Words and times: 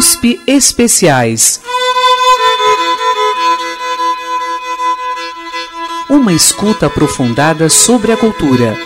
USP 0.00 0.40
Especiais. 0.46 1.60
Uma 6.08 6.32
escuta 6.32 6.86
aprofundada 6.86 7.68
sobre 7.68 8.10
a 8.10 8.16
cultura. 8.16 8.78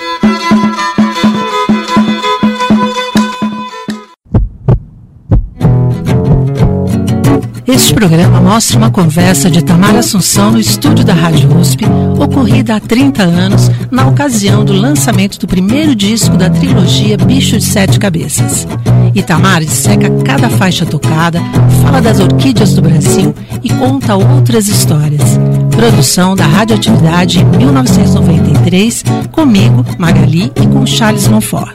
Este 7.64 7.94
programa 7.94 8.40
mostra 8.40 8.76
uma 8.76 8.90
conversa 8.90 9.48
de 9.48 9.62
Tamara 9.62 10.00
Assunção 10.00 10.50
no 10.50 10.58
estúdio 10.58 11.04
da 11.04 11.14
Rádio 11.14 11.56
USP, 11.56 11.84
ocorrida 12.18 12.74
há 12.74 12.80
30 12.80 13.22
anos, 13.22 13.70
na 13.88 14.08
ocasião 14.08 14.64
do 14.64 14.72
lançamento 14.72 15.38
do 15.38 15.46
primeiro 15.46 15.94
disco 15.94 16.36
da 16.36 16.50
trilogia 16.50 17.16
Bicho 17.16 17.56
de 17.56 17.64
Sete 17.64 18.00
Cabeças. 18.00 18.66
Itamar 19.14 19.60
disseca 19.60 20.10
cada 20.24 20.50
faixa 20.50 20.84
tocada, 20.84 21.40
fala 21.82 22.00
das 22.00 22.18
orquídeas 22.18 22.74
do 22.74 22.82
Brasil 22.82 23.34
e 23.62 23.68
conta 23.70 24.16
outras 24.16 24.66
histórias. 24.66 25.22
Produção 25.70 26.34
da 26.34 26.46
Radioatividade 26.46 27.40
em 27.40 27.44
1993, 27.44 29.04
comigo, 29.30 29.84
Magali 29.98 30.52
e 30.60 30.66
com 30.66 30.84
Charles 30.84 31.28
Monfort. 31.28 31.74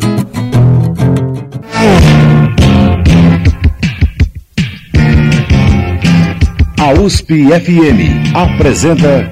A 6.78 7.02
USP 7.02 7.46
FM 7.46 8.36
apresenta 8.36 9.32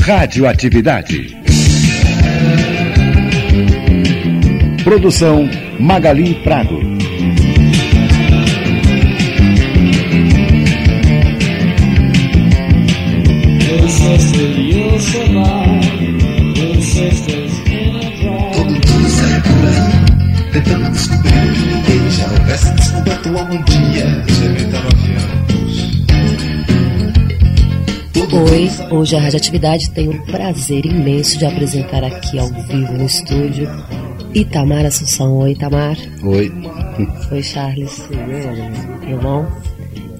Radioatividade. 0.00 1.37
Produção 4.88 5.46
Magali 5.78 6.34
Prado. 6.36 6.80
Oi, 28.32 28.70
hoje 28.90 29.16
a 29.16 29.20
Radioatividade 29.20 29.90
tem 29.90 30.08
o 30.08 30.24
prazer 30.24 30.86
imenso 30.86 31.36
de 31.36 31.44
apresentar 31.44 32.02
aqui 32.02 32.38
ao 32.38 32.48
vivo 32.48 32.94
no 32.94 33.04
estúdio 33.04 33.68
Itamar 34.34 34.84
Assunção. 34.86 35.38
Oi, 35.38 35.52
Itamar. 35.52 35.96
Oi. 36.22 36.52
Oi, 37.32 37.42
Charles. 37.42 38.02
Bom? 39.22 39.46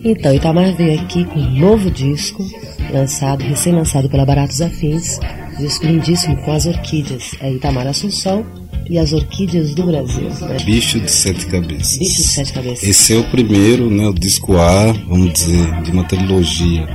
Então, 0.04 0.34
Itamar 0.34 0.74
veio 0.76 1.00
aqui 1.00 1.24
com 1.24 1.38
um 1.38 1.58
novo 1.58 1.90
disco, 1.90 2.44
lançado, 2.92 3.42
recém-lançado 3.42 4.08
pela 4.08 4.24
Baratos 4.24 4.60
Afins, 4.60 5.18
disco 5.58 5.86
lindíssimo 5.86 6.36
com 6.42 6.52
as 6.52 6.66
orquídeas. 6.66 7.32
É 7.40 7.52
Itamar 7.52 7.86
Assunção 7.86 8.44
e 8.88 8.98
as 8.98 9.12
orquídeas 9.12 9.74
do 9.74 9.84
Brasil. 9.84 10.30
Né? 10.40 10.56
Bicho 10.64 11.00
de 11.00 11.10
Sete 11.10 11.46
Cabeças. 11.46 11.98
Bicho 11.98 12.22
de 12.22 12.28
Sete 12.28 12.52
Cabeças. 12.52 12.88
Esse 12.88 13.14
é 13.14 13.18
o 13.18 13.24
primeiro, 13.24 13.90
né, 13.90 14.06
o 14.06 14.14
disco 14.14 14.56
A, 14.56 14.92
vamos 15.06 15.32
dizer, 15.32 15.82
de 15.82 15.90
uma 15.90 16.04
trilogia. 16.04 16.88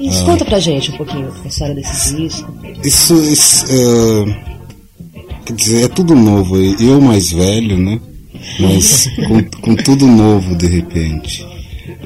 Isso, 0.00 0.24
conta 0.24 0.44
pra 0.44 0.60
gente 0.60 0.92
um 0.92 0.96
pouquinho 0.96 1.32
a 1.44 1.48
história 1.48 1.74
desse 1.74 2.16
disco. 2.16 2.52
Isso, 2.84 3.14
isso 3.24 3.66
é, 3.68 4.47
quer 5.48 5.54
dizer, 5.54 5.84
é 5.84 5.88
tudo 5.88 6.14
novo. 6.14 6.56
Eu 6.56 7.00
mais 7.00 7.32
velho, 7.32 7.78
né? 7.78 7.98
Mas 8.60 9.08
com, 9.26 9.42
com 9.60 9.76
tudo 9.76 10.06
novo 10.06 10.54
de 10.54 10.66
repente. 10.66 11.46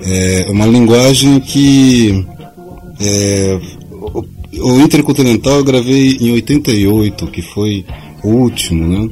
É 0.04 0.47
uma 0.48 0.66
linguagem 0.66 1.41
que 1.41 2.25
é, 3.00 3.60
o, 4.60 4.81
Intercontinental 4.81 5.58
eu 5.58 5.64
gravei 5.64 6.16
em 6.20 6.32
88, 6.32 7.26
que 7.28 7.42
foi 7.42 7.84
o 8.22 8.28
último, 8.28 8.86
né? 8.86 9.10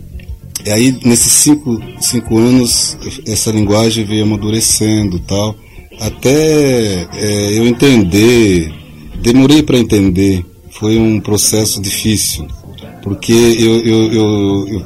E 0.64 0.70
aí, 0.70 0.98
nesses 1.04 1.32
cinco, 1.32 1.80
cinco 2.00 2.38
anos, 2.38 2.96
essa 3.26 3.50
linguagem 3.50 4.04
veio 4.04 4.24
amadurecendo 4.24 5.18
tal, 5.20 5.56
até 5.98 7.08
é, 7.14 7.58
eu 7.58 7.66
entender, 7.66 8.70
demorei 9.22 9.62
para 9.62 9.78
entender, 9.78 10.44
foi 10.72 10.98
um 10.98 11.18
processo 11.18 11.80
difícil, 11.80 12.46
porque 13.02 13.32
eu, 13.32 13.80
eu, 13.80 14.12
eu, 14.12 14.68
eu, 14.68 14.82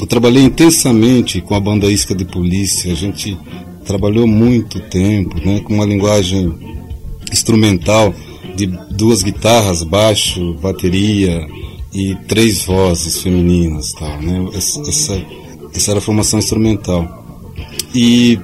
eu 0.00 0.06
trabalhei 0.06 0.42
intensamente 0.42 1.40
com 1.40 1.54
a 1.54 1.60
banda 1.60 1.90
Isca 1.90 2.14
de 2.14 2.24
Polícia, 2.24 2.92
a 2.92 2.96
gente 2.96 3.36
trabalhou 3.84 4.26
muito 4.26 4.80
tempo, 4.80 5.36
né, 5.44 5.60
com 5.60 5.74
uma 5.74 5.84
linguagem 5.84 6.52
instrumental 7.32 8.14
de 8.56 8.66
duas 8.90 9.22
guitarras, 9.22 9.82
baixo, 9.82 10.54
bateria 10.54 11.46
e 11.92 12.14
três 12.26 12.64
vozes 12.64 13.22
femininas, 13.22 13.92
tal, 13.92 14.20
né? 14.20 14.48
Essa, 14.54 14.80
essa, 15.72 15.90
era 15.90 15.98
a 15.98 16.02
formação 16.02 16.38
instrumental. 16.38 17.24
E, 17.94 18.38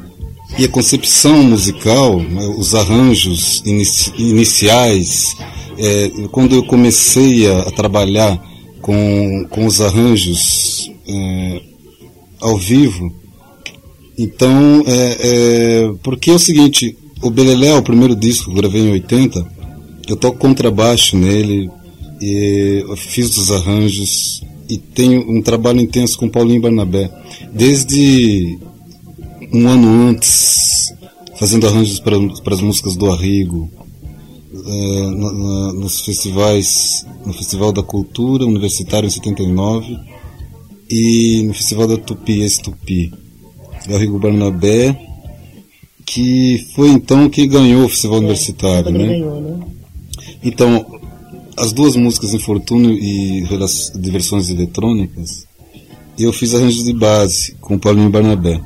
e 0.58 0.64
a 0.64 0.68
concepção 0.68 1.42
musical, 1.42 2.18
né, 2.20 2.54
os 2.56 2.74
arranjos 2.74 3.62
inici, 3.64 4.12
iniciais, 4.16 5.36
é, 5.78 6.10
quando 6.30 6.54
eu 6.54 6.62
comecei 6.64 7.50
a, 7.50 7.60
a, 7.62 7.70
trabalhar 7.70 8.40
com, 8.82 9.46
com 9.48 9.64
os 9.64 9.80
arranjos 9.80 10.90
é, 11.08 11.62
ao 12.40 12.58
vivo, 12.58 13.10
então, 14.18 14.84
é, 14.86 15.16
é, 15.20 15.94
porque 16.02 16.30
é 16.30 16.34
o 16.34 16.38
seguinte, 16.38 16.96
o 17.22 17.30
Beleléu, 17.30 17.78
o 17.78 17.82
primeiro 17.82 18.14
disco 18.14 18.44
que 18.44 18.50
eu 18.50 18.56
gravei 18.56 18.82
em 18.82 18.92
80, 18.92 19.46
eu 20.08 20.16
toco 20.16 20.38
contrabaixo 20.38 21.16
nele, 21.16 21.70
e 22.20 22.84
fiz 22.96 23.36
os 23.36 23.50
arranjos 23.50 24.42
e 24.68 24.78
tenho 24.78 25.28
um 25.28 25.42
trabalho 25.42 25.80
intenso 25.80 26.16
com 26.16 26.28
Paulinho 26.28 26.60
Barnabé. 26.60 27.10
Desde 27.52 28.58
um 29.52 29.68
ano 29.68 30.08
antes, 30.08 30.94
fazendo 31.36 31.66
arranjos 31.66 31.98
para 31.98 32.54
as 32.54 32.60
músicas 32.60 32.94
do 32.94 33.10
Arrigo, 33.10 33.68
é, 34.54 35.00
na, 35.10 35.32
na, 35.32 35.72
nos 35.72 36.00
festivais, 36.00 37.06
no 37.24 37.32
Festival 37.32 37.72
da 37.72 37.82
Cultura 37.82 38.44
Universitário 38.44 39.06
em 39.06 39.10
79 39.10 39.98
e 40.90 41.42
no 41.46 41.54
Festival 41.54 41.86
da 41.86 41.96
Tupi, 41.96 42.40
esse 42.42 42.60
Tupi. 42.62 43.12
Garrigo 43.88 44.18
Barnabé, 44.18 44.96
que 46.06 46.66
foi 46.74 46.90
então 46.90 47.28
que 47.28 47.46
ganhou 47.46 47.84
o 47.84 47.88
Festival 47.88 48.16
É, 48.18 48.20
Universitário. 48.20 48.90
Né? 48.92 49.06
ganhou, 49.06 49.40
né? 49.40 49.60
Então, 50.44 50.86
as 51.56 51.72
duas 51.72 51.96
músicas 51.96 52.34
Infortúnio 52.34 52.92
e 52.92 53.40
Rela- 53.44 53.66
de 53.66 54.10
versões 54.10 54.50
eletrônicas, 54.50 55.46
eu 56.18 56.32
fiz 56.32 56.54
arranjos 56.54 56.84
de 56.84 56.92
base 56.92 57.54
com 57.60 57.74
o 57.74 57.78
Paulinho 57.78 58.10
Barnabé. 58.10 58.60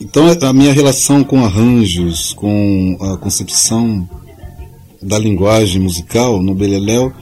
Então, 0.00 0.24
a 0.28 0.52
minha 0.52 0.72
relação 0.72 1.22
com 1.22 1.44
arranjos, 1.44 2.32
com 2.32 2.96
a 3.00 3.16
concepção 3.18 4.08
da 5.02 5.18
linguagem 5.18 5.80
musical 5.80 6.42
no 6.42 6.54
Beleléu 6.54 7.12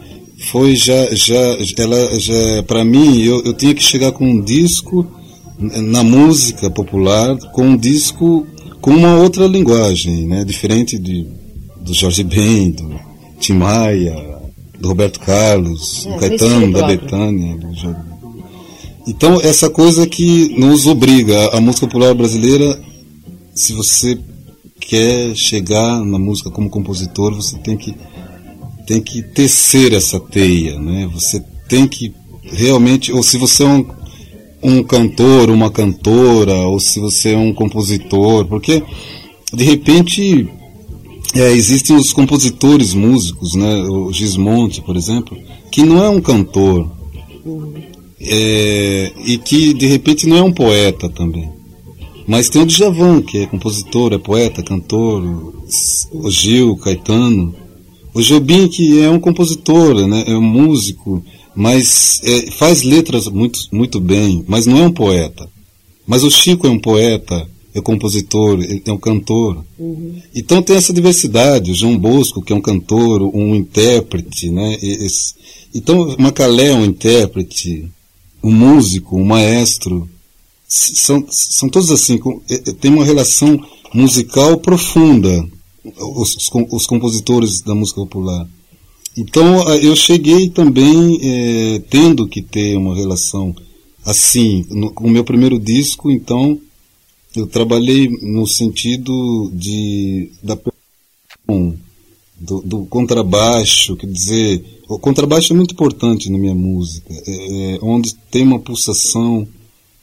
foi 0.50 0.74
já 0.76 1.14
já 1.14 1.56
ela 1.78 2.20
já 2.20 2.62
para 2.66 2.84
mim 2.84 3.22
eu, 3.22 3.42
eu 3.44 3.52
tinha 3.52 3.74
que 3.74 3.82
chegar 3.82 4.12
com 4.12 4.24
um 4.24 4.40
disco 4.40 5.06
na 5.58 6.02
música 6.02 6.70
popular 6.70 7.36
com 7.52 7.62
um 7.62 7.76
disco 7.76 8.46
com 8.80 8.90
uma 8.90 9.16
outra 9.16 9.46
linguagem 9.46 10.26
né 10.26 10.44
diferente 10.44 10.98
de 10.98 11.26
do 11.80 11.94
Jorge 11.94 12.22
Ben 12.22 12.70
do 12.70 12.98
Tim 13.40 13.54
Maia 13.54 14.38
do 14.78 14.88
Roberto 14.88 15.20
Carlos 15.20 16.06
É, 16.06 16.12
do 16.12 16.18
Caetano 16.20 16.72
da. 16.72 16.86
Betânia 16.86 17.56
do 17.56 17.74
Jorge 17.74 18.00
então 19.06 19.40
essa 19.40 19.70
coisa 19.70 20.06
que 20.06 20.54
nos 20.58 20.86
obriga 20.86 21.48
a 21.56 21.60
música 21.60 21.86
popular 21.86 22.14
brasileira 22.14 22.80
se 23.54 23.72
você 23.72 24.18
quer 24.88 25.36
chegar 25.36 26.02
na 26.02 26.18
música 26.18 26.50
como 26.50 26.70
compositor, 26.70 27.34
você 27.34 27.58
tem 27.58 27.76
que 27.76 27.94
tem 28.86 29.02
que 29.02 29.22
tecer 29.22 29.92
essa 29.92 30.18
teia, 30.18 30.80
né? 30.80 31.06
Você 31.12 31.44
tem 31.68 31.86
que 31.86 32.10
realmente, 32.42 33.12
ou 33.12 33.22
se 33.22 33.36
você 33.36 33.62
é 33.62 33.66
um, 33.66 33.86
um 34.62 34.82
cantor, 34.82 35.50
uma 35.50 35.70
cantora, 35.70 36.66
ou 36.66 36.80
se 36.80 36.98
você 36.98 37.34
é 37.34 37.36
um 37.36 37.52
compositor, 37.52 38.46
porque 38.46 38.82
de 39.52 39.62
repente 39.62 40.48
é, 41.34 41.52
existem 41.52 41.94
os 41.94 42.10
compositores 42.10 42.94
músicos, 42.94 43.54
né? 43.54 43.82
O 43.82 44.10
Gismonte, 44.10 44.80
por 44.80 44.96
exemplo, 44.96 45.36
que 45.70 45.82
não 45.82 46.02
é 46.02 46.08
um 46.08 46.22
cantor 46.22 46.90
é, 48.18 49.12
e 49.26 49.36
que 49.36 49.74
de 49.74 49.86
repente 49.86 50.26
não 50.26 50.38
é 50.38 50.42
um 50.42 50.52
poeta 50.52 51.10
também. 51.10 51.57
Mas 52.28 52.50
tem 52.50 52.60
o 52.60 52.66
Djavan, 52.66 53.22
que 53.22 53.38
é 53.38 53.46
compositor, 53.46 54.12
é 54.12 54.18
poeta, 54.18 54.62
cantor, 54.62 55.24
o 56.12 56.30
Gil, 56.30 56.76
Caetano. 56.76 57.54
O 58.12 58.20
Jobim, 58.20 58.68
que 58.68 59.00
é 59.00 59.08
um 59.08 59.18
compositor, 59.18 60.06
né, 60.06 60.24
é 60.26 60.36
um 60.36 60.42
músico, 60.42 61.24
mas 61.54 62.20
é, 62.22 62.50
faz 62.50 62.82
letras 62.82 63.28
muito, 63.28 63.58
muito 63.72 63.98
bem, 63.98 64.44
mas 64.46 64.66
não 64.66 64.78
é 64.78 64.82
um 64.82 64.92
poeta. 64.92 65.48
Mas 66.06 66.22
o 66.22 66.30
Chico 66.30 66.66
é 66.66 66.70
um 66.70 66.78
poeta, 66.78 67.48
é 67.74 67.80
compositor, 67.80 68.60
ele 68.62 68.82
é 68.84 68.92
um 68.92 68.98
cantor. 68.98 69.64
Uhum. 69.78 70.16
Então 70.34 70.62
tem 70.62 70.76
essa 70.76 70.92
diversidade. 70.92 71.70
O 71.70 71.74
João 71.74 71.96
Bosco, 71.96 72.42
que 72.42 72.52
é 72.52 72.56
um 72.56 72.60
cantor, 72.60 73.22
um 73.34 73.54
intérprete, 73.54 74.50
né? 74.50 74.76
Esse, 74.82 75.34
então 75.74 76.14
Macalé 76.18 76.68
é 76.68 76.74
um 76.74 76.84
intérprete, 76.84 77.88
um 78.42 78.52
músico, 78.52 79.16
um 79.16 79.24
maestro. 79.24 80.08
São, 80.68 81.24
são 81.30 81.68
todos 81.68 81.90
assim, 81.90 82.18
com, 82.18 82.40
tem 82.78 82.92
uma 82.92 83.04
relação 83.04 83.58
musical 83.94 84.58
profunda, 84.58 85.48
os, 85.82 86.36
os 86.70 86.86
compositores 86.86 87.62
da 87.62 87.74
música 87.74 88.00
popular. 88.02 88.46
Então 89.16 89.66
eu 89.76 89.96
cheguei 89.96 90.50
também 90.50 91.18
é, 91.22 91.78
tendo 91.90 92.28
que 92.28 92.42
ter 92.42 92.76
uma 92.76 92.94
relação 92.94 93.54
assim, 94.04 94.64
no, 94.70 94.92
com 94.92 95.06
o 95.06 95.10
meu 95.10 95.24
primeiro 95.24 95.58
disco, 95.58 96.10
então 96.10 96.60
eu 97.34 97.46
trabalhei 97.46 98.08
no 98.22 98.46
sentido 98.46 99.50
de 99.54 100.30
da 100.42 100.56
do, 102.40 102.62
do 102.62 102.86
contrabaixo, 102.86 103.96
quer 103.96 104.06
dizer, 104.06 104.64
o 104.88 104.98
contrabaixo 104.98 105.52
é 105.52 105.56
muito 105.56 105.72
importante 105.72 106.30
na 106.30 106.38
minha 106.38 106.54
música, 106.54 107.12
é, 107.12 107.74
é, 107.74 107.78
onde 107.82 108.14
tem 108.30 108.42
uma 108.42 108.60
pulsação, 108.60 109.46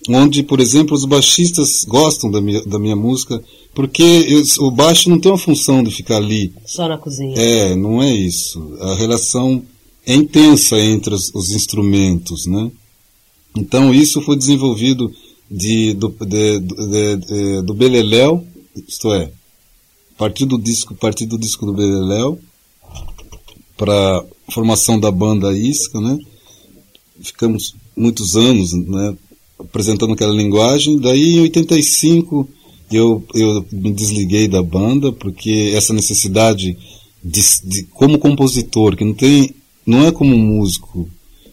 onde, 0.09 0.43
por 0.43 0.59
exemplo, 0.59 0.95
os 0.95 1.05
baixistas 1.05 1.83
gostam 1.85 2.29
da 2.29 2.41
minha, 2.41 2.61
da 2.63 2.77
minha 2.77 2.95
música, 2.95 3.41
porque 3.73 4.03
eu, 4.03 4.43
o 4.65 4.71
baixo 4.71 5.09
não 5.09 5.19
tem 5.19 5.31
uma 5.31 5.37
função 5.37 5.83
de 5.83 5.91
ficar 5.91 6.17
ali. 6.17 6.53
Só 6.65 6.87
na 6.87 6.97
cozinha. 6.97 7.35
É, 7.37 7.75
não 7.75 8.01
é 8.01 8.13
isso. 8.13 8.75
A 8.79 8.95
relação 8.95 9.63
é 10.05 10.13
intensa 10.13 10.79
entre 10.79 11.13
os, 11.13 11.33
os 11.33 11.51
instrumentos, 11.51 12.45
né? 12.45 12.71
Então 13.55 13.93
isso 13.93 14.21
foi 14.21 14.35
desenvolvido 14.35 15.11
de, 15.49 15.93
do, 15.93 16.09
de, 16.09 16.59
de, 16.59 17.15
de, 17.17 17.61
do 17.61 17.73
Beleléu, 17.73 18.45
isto 18.87 19.13
é, 19.13 19.31
a 20.15 20.17
partir 20.17 20.45
do 20.45 20.57
disco, 20.57 20.93
partir 20.95 21.25
do 21.25 21.37
disco 21.37 21.65
do 21.65 21.73
Beleléu, 21.73 22.39
para 23.77 24.23
formação 24.51 24.99
da 24.99 25.11
banda 25.11 25.57
Isca, 25.57 25.99
né? 25.99 26.17
Ficamos 27.21 27.75
muitos 27.95 28.35
anos, 28.35 28.73
né, 28.73 29.15
apresentando 29.59 30.13
aquela 30.13 30.33
linguagem. 30.33 30.99
Daí 30.99 31.37
em 31.37 31.41
85 31.41 32.47
eu, 32.91 33.23
eu 33.33 33.65
me 33.71 33.91
desliguei 33.91 34.47
da 34.47 34.61
banda 34.61 35.11
porque 35.11 35.71
essa 35.75 35.93
necessidade 35.93 36.77
de, 37.23 37.41
de 37.63 37.83
como 37.93 38.19
compositor, 38.19 38.95
que 38.95 39.03
não 39.03 39.13
tem, 39.13 39.55
não 39.85 40.05
é 40.05 40.11
como 40.11 40.37
músico. 40.37 41.09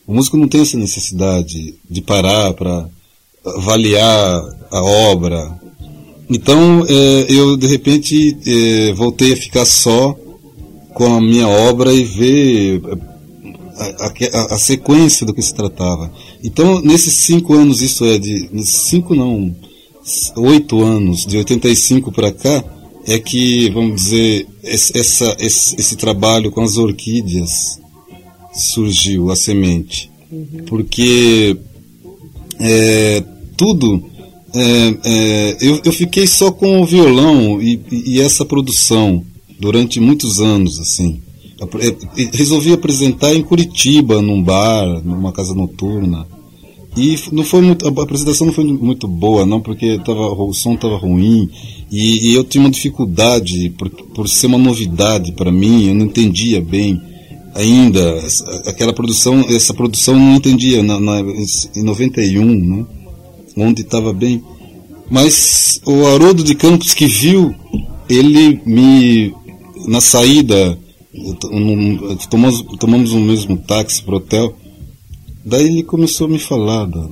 O 0.06 0.14
músico 0.14 0.36
não 0.36 0.48
tem 0.48 0.60
essa 0.60 0.76
necessidade 0.76 1.74
de 1.88 2.02
parar 2.02 2.52
para 2.52 2.88
avaliar 3.44 4.42
a 4.70 4.82
obra. 5.10 5.60
Então 6.28 6.84
é, 6.88 7.26
eu 7.28 7.56
de 7.56 7.66
repente 7.66 8.36
é, 8.46 8.92
voltei 8.92 9.32
a 9.32 9.36
ficar 9.36 9.64
só 9.64 10.16
com 10.94 11.16
a 11.16 11.20
minha 11.20 11.48
obra 11.48 11.92
e 11.92 12.04
ver 12.04 12.82
a, 13.76 14.06
a, 14.06 14.54
a, 14.54 14.58
sequência 14.58 15.24
do 15.26 15.34
que 15.34 15.42
se 15.42 15.54
tratava. 15.54 16.12
Então 16.42 16.80
nesses 16.80 17.14
cinco 17.14 17.54
anos, 17.54 17.80
isso 17.80 18.04
é 18.04 18.18
de 18.18 18.48
cinco 18.64 19.14
não 19.14 19.54
oito 20.36 20.82
anos, 20.82 21.24
de 21.24 21.36
85 21.36 22.10
para 22.10 22.32
cá, 22.32 22.64
é 23.06 23.18
que, 23.18 23.70
vamos 23.70 24.02
dizer, 24.02 24.46
esse, 24.62 24.96
essa, 24.98 25.36
esse, 25.40 25.74
esse, 25.78 25.96
trabalho 25.96 26.50
com 26.50 26.62
as 26.62 26.76
orquídeas 26.76 27.80
surgiu, 28.52 29.30
a 29.30 29.36
semente. 29.36 30.10
Uhum. 30.30 30.64
Porque 30.66 31.56
é, 32.60 33.22
tudo. 33.56 34.10
É, 34.54 34.94
é, 35.04 35.56
eu, 35.62 35.80
eu 35.84 35.92
fiquei 35.92 36.26
só 36.26 36.52
com 36.52 36.82
o 36.82 36.86
violão 36.86 37.60
e, 37.62 37.80
e 37.90 38.20
essa 38.20 38.44
produção 38.44 39.24
durante 39.58 39.98
muitos 39.98 40.40
anos, 40.40 40.78
assim. 40.78 41.22
É, 41.62 42.36
resolvi 42.36 42.72
apresentar 42.72 43.34
em 43.34 43.42
Curitiba, 43.42 44.20
num 44.20 44.42
bar, 44.42 44.86
numa 45.04 45.32
casa 45.32 45.54
noturna. 45.54 46.26
E 46.96 47.18
não 47.32 47.42
foi 47.42 47.62
muito, 47.62 47.86
a 47.86 48.02
apresentação 48.02 48.46
não 48.46 48.54
foi 48.54 48.64
muito 48.64 49.08
boa, 49.08 49.46
não, 49.46 49.60
porque 49.60 49.98
tava, 50.04 50.30
o 50.30 50.52
som 50.52 50.74
estava 50.74 50.98
ruim 50.98 51.48
e, 51.90 52.30
e, 52.30 52.34
eu 52.34 52.44
tinha 52.44 52.62
uma 52.62 52.70
dificuldade 52.70 53.70
por, 53.78 53.88
por 53.88 54.28
ser 54.28 54.46
uma 54.46 54.58
novidade 54.58 55.32
para 55.32 55.50
mim, 55.50 55.88
eu 55.88 55.94
não 55.94 56.04
entendia 56.04 56.60
bem 56.60 57.00
ainda 57.54 58.18
aquela 58.66 58.92
produção, 58.92 59.40
essa 59.48 59.74
produção 59.74 60.18
não 60.18 60.36
entendia 60.36 60.82
na, 60.82 60.98
na, 61.00 61.20
em 61.20 61.82
91, 61.82 62.44
né, 62.44 62.86
onde 63.56 63.82
estava 63.82 64.12
bem. 64.12 64.42
Mas 65.10 65.80
o 65.86 66.06
Haroldo 66.06 66.42
de 66.42 66.54
Campos 66.54 66.94
que 66.94 67.06
viu, 67.06 67.54
ele 68.08 68.60
me, 68.64 69.34
na 69.86 70.00
saída, 70.00 70.78
tomamos, 72.30 72.62
tomamos 72.78 73.12
o 73.12 73.20
mesmo 73.20 73.56
táxi 73.56 74.02
para 74.02 74.14
o 74.14 74.16
hotel, 74.16 74.56
Daí 75.44 75.66
ele 75.66 75.82
começou 75.82 76.26
a 76.26 76.30
me 76.30 76.38
falar 76.38 76.86
da, 76.86 77.08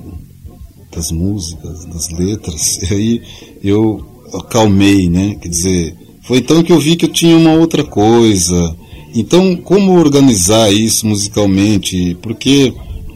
das 0.89 1.11
músicas, 1.11 1.85
das 1.85 2.09
letras, 2.09 2.79
e 2.89 2.93
aí 2.93 3.21
eu 3.61 4.05
acalmei, 4.33 5.09
né? 5.09 5.35
Quer 5.41 5.49
dizer, 5.49 5.95
foi 6.23 6.37
então 6.37 6.63
que 6.63 6.71
eu 6.71 6.79
vi 6.79 6.95
que 6.95 7.05
eu 7.05 7.11
tinha 7.11 7.35
uma 7.35 7.53
outra 7.53 7.83
coisa. 7.83 8.75
Então, 9.13 9.57
como 9.57 9.99
organizar 9.99 10.71
isso 10.71 11.05
musicalmente? 11.05 12.15
Porque 12.21 12.73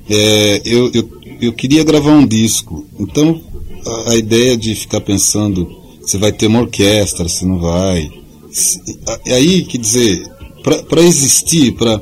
é, 0.09 0.61
eu, 0.65 0.91
eu, 0.93 1.09
eu 1.39 1.53
queria 1.53 1.85
gravar 1.85 2.11
um 2.11 2.27
disco. 2.27 2.85
Então, 2.99 3.41
a, 3.85 4.11
a 4.11 4.15
ideia 4.17 4.57
de 4.57 4.75
ficar 4.75 4.99
pensando 4.99 5.65
se 6.05 6.17
vai 6.17 6.33
ter 6.33 6.47
uma 6.47 6.59
orquestra, 6.59 7.29
se 7.29 7.45
não 7.45 7.59
vai. 7.59 8.11
Se, 8.51 8.81
aí, 9.27 9.63
quer 9.63 9.77
dizer, 9.77 10.34
para 10.65 11.01
existir, 11.01 11.73
para 11.73 12.01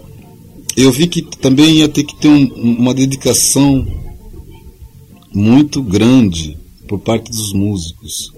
eu 0.75 0.91
vi 0.91 1.07
que 1.07 1.21
também 1.21 1.79
ia 1.79 1.89
ter 1.89 2.03
que 2.03 2.15
ter 2.15 2.29
um, 2.29 2.45
uma 2.55 2.93
dedicação 2.93 3.85
muito 5.33 5.81
grande 5.81 6.57
por 6.87 6.99
parte 6.99 7.29
dos 7.29 7.51
músicos. 7.51 8.31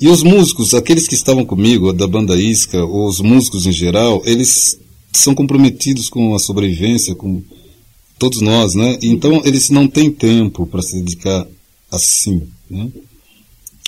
E 0.00 0.08
os 0.08 0.22
músicos, 0.22 0.72
aqueles 0.72 1.06
que 1.06 1.14
estavam 1.14 1.44
comigo, 1.44 1.92
da 1.92 2.06
banda 2.06 2.40
Isca, 2.40 2.82
ou 2.82 3.06
os 3.06 3.20
músicos 3.20 3.66
em 3.66 3.72
geral, 3.72 4.22
eles 4.24 4.78
são 5.12 5.34
comprometidos 5.34 6.08
com 6.08 6.34
a 6.34 6.38
sobrevivência, 6.38 7.14
com 7.14 7.42
todos 8.18 8.40
nós, 8.40 8.74
né? 8.74 8.98
Então 9.02 9.42
eles 9.44 9.68
não 9.68 9.88
têm 9.88 10.10
tempo 10.10 10.66
para 10.66 10.80
se 10.80 10.96
dedicar 10.96 11.46
assim, 11.90 12.42
né? 12.70 12.88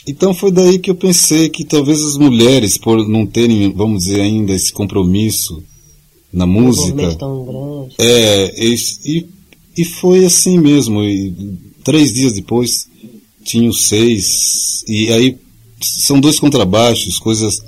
Então 0.07 0.35
foi 0.35 0.51
daí 0.51 0.79
que 0.79 0.91
eu 0.91 0.95
pensei 0.95 1.49
que 1.49 1.65
talvez 1.65 2.01
as 2.03 2.17
mulheres, 2.17 2.77
por 2.77 3.07
não 3.09 3.25
terem, 3.25 3.73
vamos 3.73 4.05
dizer 4.05 4.21
ainda, 4.21 4.53
esse 4.53 4.73
compromisso 4.73 5.63
na 6.33 6.47
música. 6.47 7.15
Tão 7.15 7.45
grande. 7.45 7.95
É, 7.99 8.65
e, 8.65 9.27
e 9.77 9.85
foi 9.85 10.25
assim 10.25 10.59
mesmo. 10.59 11.03
E 11.03 11.33
três 11.85 12.13
dias 12.13 12.33
depois 12.33 12.89
tinha 13.45 13.71
seis. 13.73 14.85
E 14.89 15.13
aí 15.13 15.39
são 15.81 16.19
dois 16.19 16.41
contrabaixos, 16.41 17.19
coisas. 17.19 17.63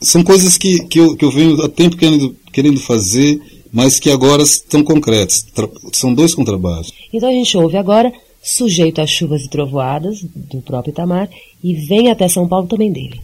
São 0.00 0.22
coisas 0.22 0.56
que, 0.56 0.84
que, 0.86 0.98
eu, 0.98 1.16
que 1.16 1.24
eu 1.24 1.30
venho 1.30 1.60
há 1.62 1.68
tempo 1.68 1.96
querendo, 1.96 2.34
querendo 2.52 2.80
fazer, 2.80 3.40
mas 3.72 4.00
que 4.00 4.10
agora 4.10 4.42
estão 4.42 4.82
concretas. 4.82 5.44
São 5.92 6.12
dois 6.14 6.34
contrabaixos. 6.34 6.92
Então 7.12 7.28
a 7.28 7.32
gente 7.32 7.56
ouve 7.56 7.76
agora 7.76 8.12
Sujeito 8.48 9.02
a 9.02 9.06
Chuvas 9.06 9.42
e 9.42 9.48
Trovoadas, 9.48 10.22
do 10.22 10.62
próprio 10.62 10.90
Itamar, 10.90 11.28
e 11.62 11.74
Vem 11.74 12.10
até 12.10 12.26
São 12.28 12.48
Paulo 12.48 12.66
também 12.66 12.90
dele. 12.90 13.20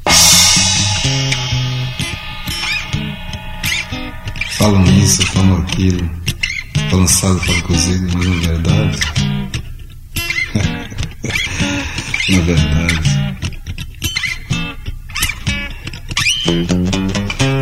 falam 4.65 4.85
isso, 4.99 5.27
falam 5.27 5.57
aquilo, 5.59 6.11
falam 6.91 7.07
sado, 7.07 7.39
falam 7.41 7.61
cozido, 7.63 8.19
mas 8.19 8.27
na 8.27 8.37
verdade. 8.37 8.99
na 12.31 12.41
verdade. 12.41 13.15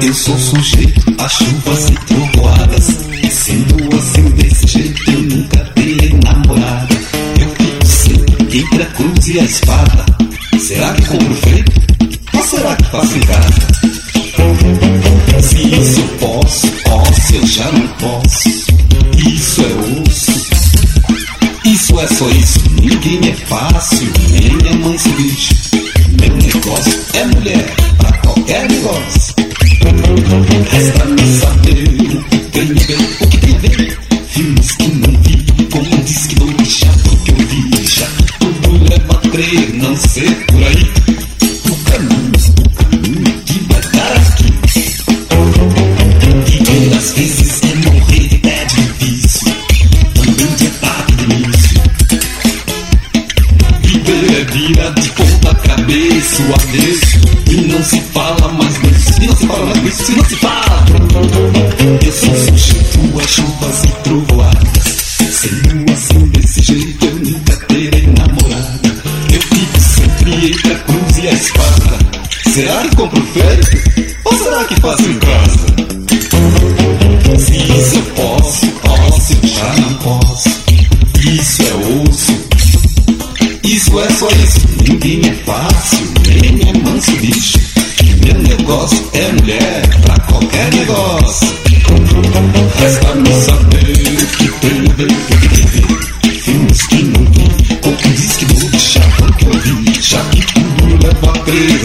Eu 0.05 0.15
sou 0.15 0.37
sujeito 0.37 1.15
a 1.19 1.29
chuvas 1.29 1.91
e 1.91 1.95
trovoadas. 2.07 2.87
Sendo 3.31 3.97
assim 3.97 4.31
desse 4.31 4.67
jeito, 4.67 5.11
eu 5.11 5.23
nunca 5.23 5.65
terei 5.75 6.11
namorada. 6.11 6.32
A 8.81 8.87
cruz 8.87 9.29
e 9.29 9.39
a 9.39 9.45
espada. 9.45 10.07
Será 10.59 10.93
que 10.95 11.05
compro 11.07 11.35
feito? 11.35 11.73
Ou 12.35 12.43
será 12.43 12.77
que 12.77 12.85
faço 12.85 13.17
em 13.17 13.21
casa? 13.21 13.83
Se 15.43 15.57
isso 15.57 16.01
eu 16.01 16.09
posso, 16.19 16.67
posso, 16.85 17.35
eu 17.35 17.47
já 17.47 17.71
não 17.73 17.89
posso. 17.89 18.49
Isso 19.29 19.61
é 19.63 20.09
osso. 20.09 20.43
Isso 21.65 22.01
é 22.01 22.07
só 22.07 22.29
isso, 22.29 22.61
ninguém 22.81 23.31
é 23.31 23.35
fácil, 23.47 24.13
nem 24.31 24.71
é 24.71 24.77
manso 24.77 25.09
bicho. 25.11 25.55
Meu 26.21 26.37
negócio 26.37 27.01
é 27.15 27.25
mulher, 27.27 27.75
pra 27.99 28.13
qualquer 28.19 28.69
negócio. 28.69 29.35
Resta-me 30.71 31.42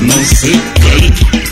não 0.07 0.23
sei 0.23 0.51
bem. 0.51 1.46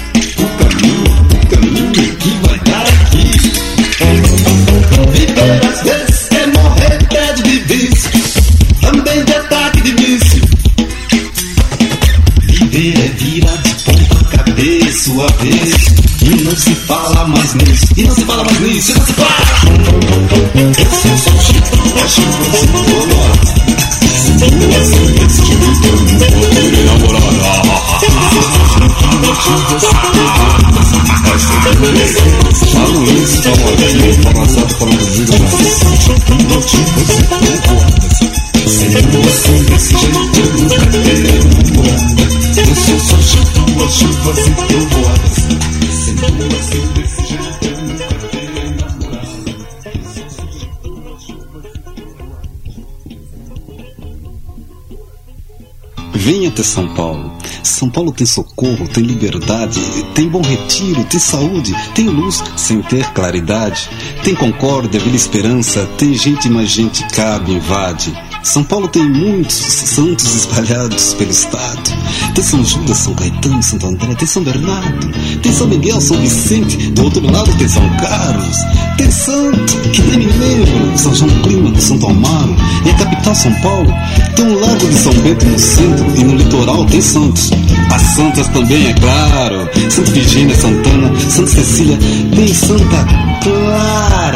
São 57.86 57.92
Paulo 57.92 58.12
tem 58.12 58.25
socorro, 58.25 58.88
tem 58.88 59.04
liberdade, 59.04 59.80
tem 60.15 60.27
bom 60.27 60.42
retiro, 60.42 61.04
tem 61.04 61.20
saúde, 61.20 61.72
tem 61.94 62.08
luz 62.08 62.44
sem 62.58 62.82
ter 62.82 63.06
claridade, 63.13 63.88
tem 64.24 64.34
concórdia, 64.34 65.00
vila 65.00 65.15
esperança, 65.15 65.88
tem 65.96 66.15
gente, 66.15 66.50
mas 66.50 66.68
gente 66.68 67.08
cabe, 67.10 67.54
invade. 67.54 68.12
São 68.42 68.63
Paulo 68.63 68.88
tem 68.88 69.08
muitos 69.08 69.54
santos 69.54 70.34
espalhados 70.34 71.13
pelo 71.13 71.30
estado. 71.30 71.95
Tem 72.36 72.44
São 72.44 72.65
Judas, 72.65 72.98
São 72.98 73.13
Caetano, 73.13 73.63
Santo 73.63 73.88
André, 73.88 74.13
tem 74.15 74.27
São 74.27 74.44
Bernardo, 74.44 75.10
tem 75.42 75.54
São 75.54 75.68
Miguel, 75.68 76.01
São 76.01 76.18
Vicente, 76.18 76.92
do 76.92 77.06
outro 77.06 77.32
lado 77.32 77.50
tem 77.58 77.68
São 77.68 77.89
Carlos, 77.98 78.58
tem 78.98 79.10
santo 79.10 79.77
que 79.92 80.01
nem 80.01 80.20
me 80.20 80.25
lembro, 80.25 80.98
São 80.98 81.15
João 81.15 81.32
Clímaco, 81.44 81.82
Santo 81.82 82.08
Amaro, 82.08 82.56
e 82.86 82.89
a 82.89 82.94
capital 82.94 83.34
São 83.34 83.54
Paulo 83.62 83.94
tem 84.36 84.46
um 84.46 84.60
lago 84.60 84.86
de 84.86 84.96
São 84.96 85.13
Bento 85.13 85.46
no 85.46 85.58
centro 85.58 86.06
e 86.18 86.24
no 86.25 86.36
litoral 86.36 86.86
tem 86.86 87.01
santos. 87.01 87.51
As 87.94 88.01
santas 88.01 88.48
também, 88.50 88.88
é 88.88 88.94
claro, 88.94 89.70
Santa 89.89 90.12
Virgínia, 90.12 90.56
Santana, 90.56 91.12
Santa 91.30 91.51
Cecília, 91.51 91.98
tem 92.36 92.54
Santa 92.54 93.08
Clara. 93.42 94.35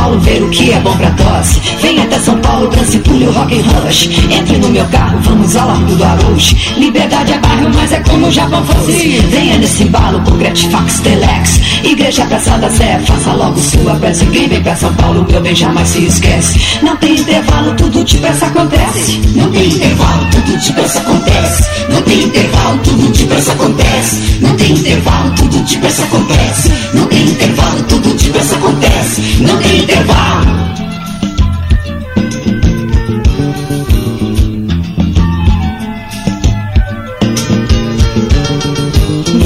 Paulo 0.00 0.18
ver 0.20 0.42
o 0.42 0.48
que 0.48 0.72
é 0.72 0.80
bom 0.80 0.96
pra 0.96 1.10
tosse. 1.10 1.60
Vem 1.82 2.00
até 2.00 2.18
São 2.20 2.38
Paulo, 2.38 2.68
dance, 2.68 2.98
pule 3.00 3.26
o 3.26 3.32
rock 3.32 3.60
and 3.60 3.62
rush. 3.62 4.08
Entre 4.30 4.56
no 4.56 4.70
meu 4.70 4.84
carro, 4.86 5.18
vamos 5.20 5.54
ao 5.54 5.68
Largo 5.68 5.94
do 5.94 6.04
Aruz. 6.04 6.54
Liberdade 6.78 7.32
é 7.32 7.38
bairro, 7.38 7.70
mas 7.74 7.92
é 7.92 8.00
como 8.00 8.26
o 8.26 8.30
Japão 8.30 8.64
fosse. 8.64 9.18
Venha 9.30 9.58
nesse 9.58 9.82
embalo 9.82 10.18
com 10.20 10.38
Gratifax 10.38 11.00
Telex. 11.00 11.60
Igreja 11.84 12.24
Praça 12.24 12.56
da 12.56 12.70
Sé, 12.70 12.98
faça 13.06 13.32
logo 13.32 13.58
sua 13.60 13.94
prece. 13.96 14.24
Vem 14.24 14.62
pra 14.62 14.74
São 14.74 14.92
Paulo, 14.94 15.26
meu 15.28 15.40
bem, 15.42 15.54
jamais 15.54 15.88
se 15.88 16.04
esquece. 16.04 16.78
Não 16.82 16.96
tem 16.96 17.14
intervalo, 17.14 17.74
tudo 17.74 18.02
depressa 18.02 18.46
acontece. 18.46 19.20
Não 19.34 19.50
tem 19.50 19.68
intervalo, 19.68 20.26
tudo 20.30 20.56
depressa 20.56 20.98
acontece. 21.00 21.64
Não 21.90 22.02
tem 22.02 22.22
intervalo, 22.22 22.78
tudo 22.78 23.12
depressa 23.12 23.52
acontece. 23.52 24.38
Não 24.40 24.56
tem 24.70 24.78
intervalo, 24.78 25.30
tudo 25.34 25.58
depressa 25.64 26.04
acontece. 26.04 26.70
Não 26.94 27.06
tem 27.06 27.24
intervalo, 27.24 27.82
tudo 27.88 28.14
depressa 28.14 28.54
acontece. 28.54 29.20
Não 29.40 29.56
tem 29.58 29.78
intervalo. 29.78 30.60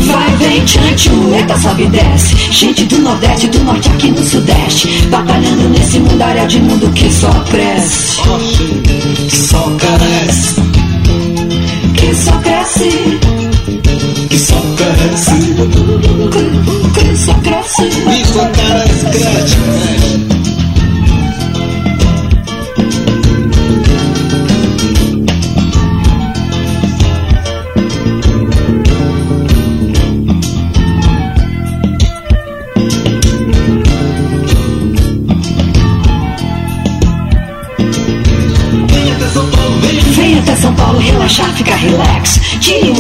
Vai, 0.06 0.36
vem, 0.36 0.66
chante, 0.66 1.10
ueta, 1.10 1.58
sobe 1.58 1.84
e 1.84 1.86
desce. 1.86 2.36
Gente 2.52 2.84
do 2.84 2.98
Nordeste, 2.98 3.46
do 3.48 3.64
Norte 3.64 3.88
aqui 3.88 4.10
no 4.10 4.22
Sudeste. 4.22 4.88
Batalhando 5.08 5.70
nesse 5.70 6.00
mundaréu 6.00 6.46
de 6.46 6.60
mundo 6.60 6.92
que 6.92 7.10
só 7.10 7.30
cresce. 7.50 8.20
Que 9.28 9.36
só 9.36 9.70
carece, 9.78 10.60
Que 11.94 12.14
só 12.14 12.32
cresce. 12.40 13.23
Que 15.14 17.16
só 17.16 17.34
cresce. 17.34 17.88
Que 17.88 18.24
só 18.24 18.50
carece, 18.50 19.06
cresce, 19.10 20.13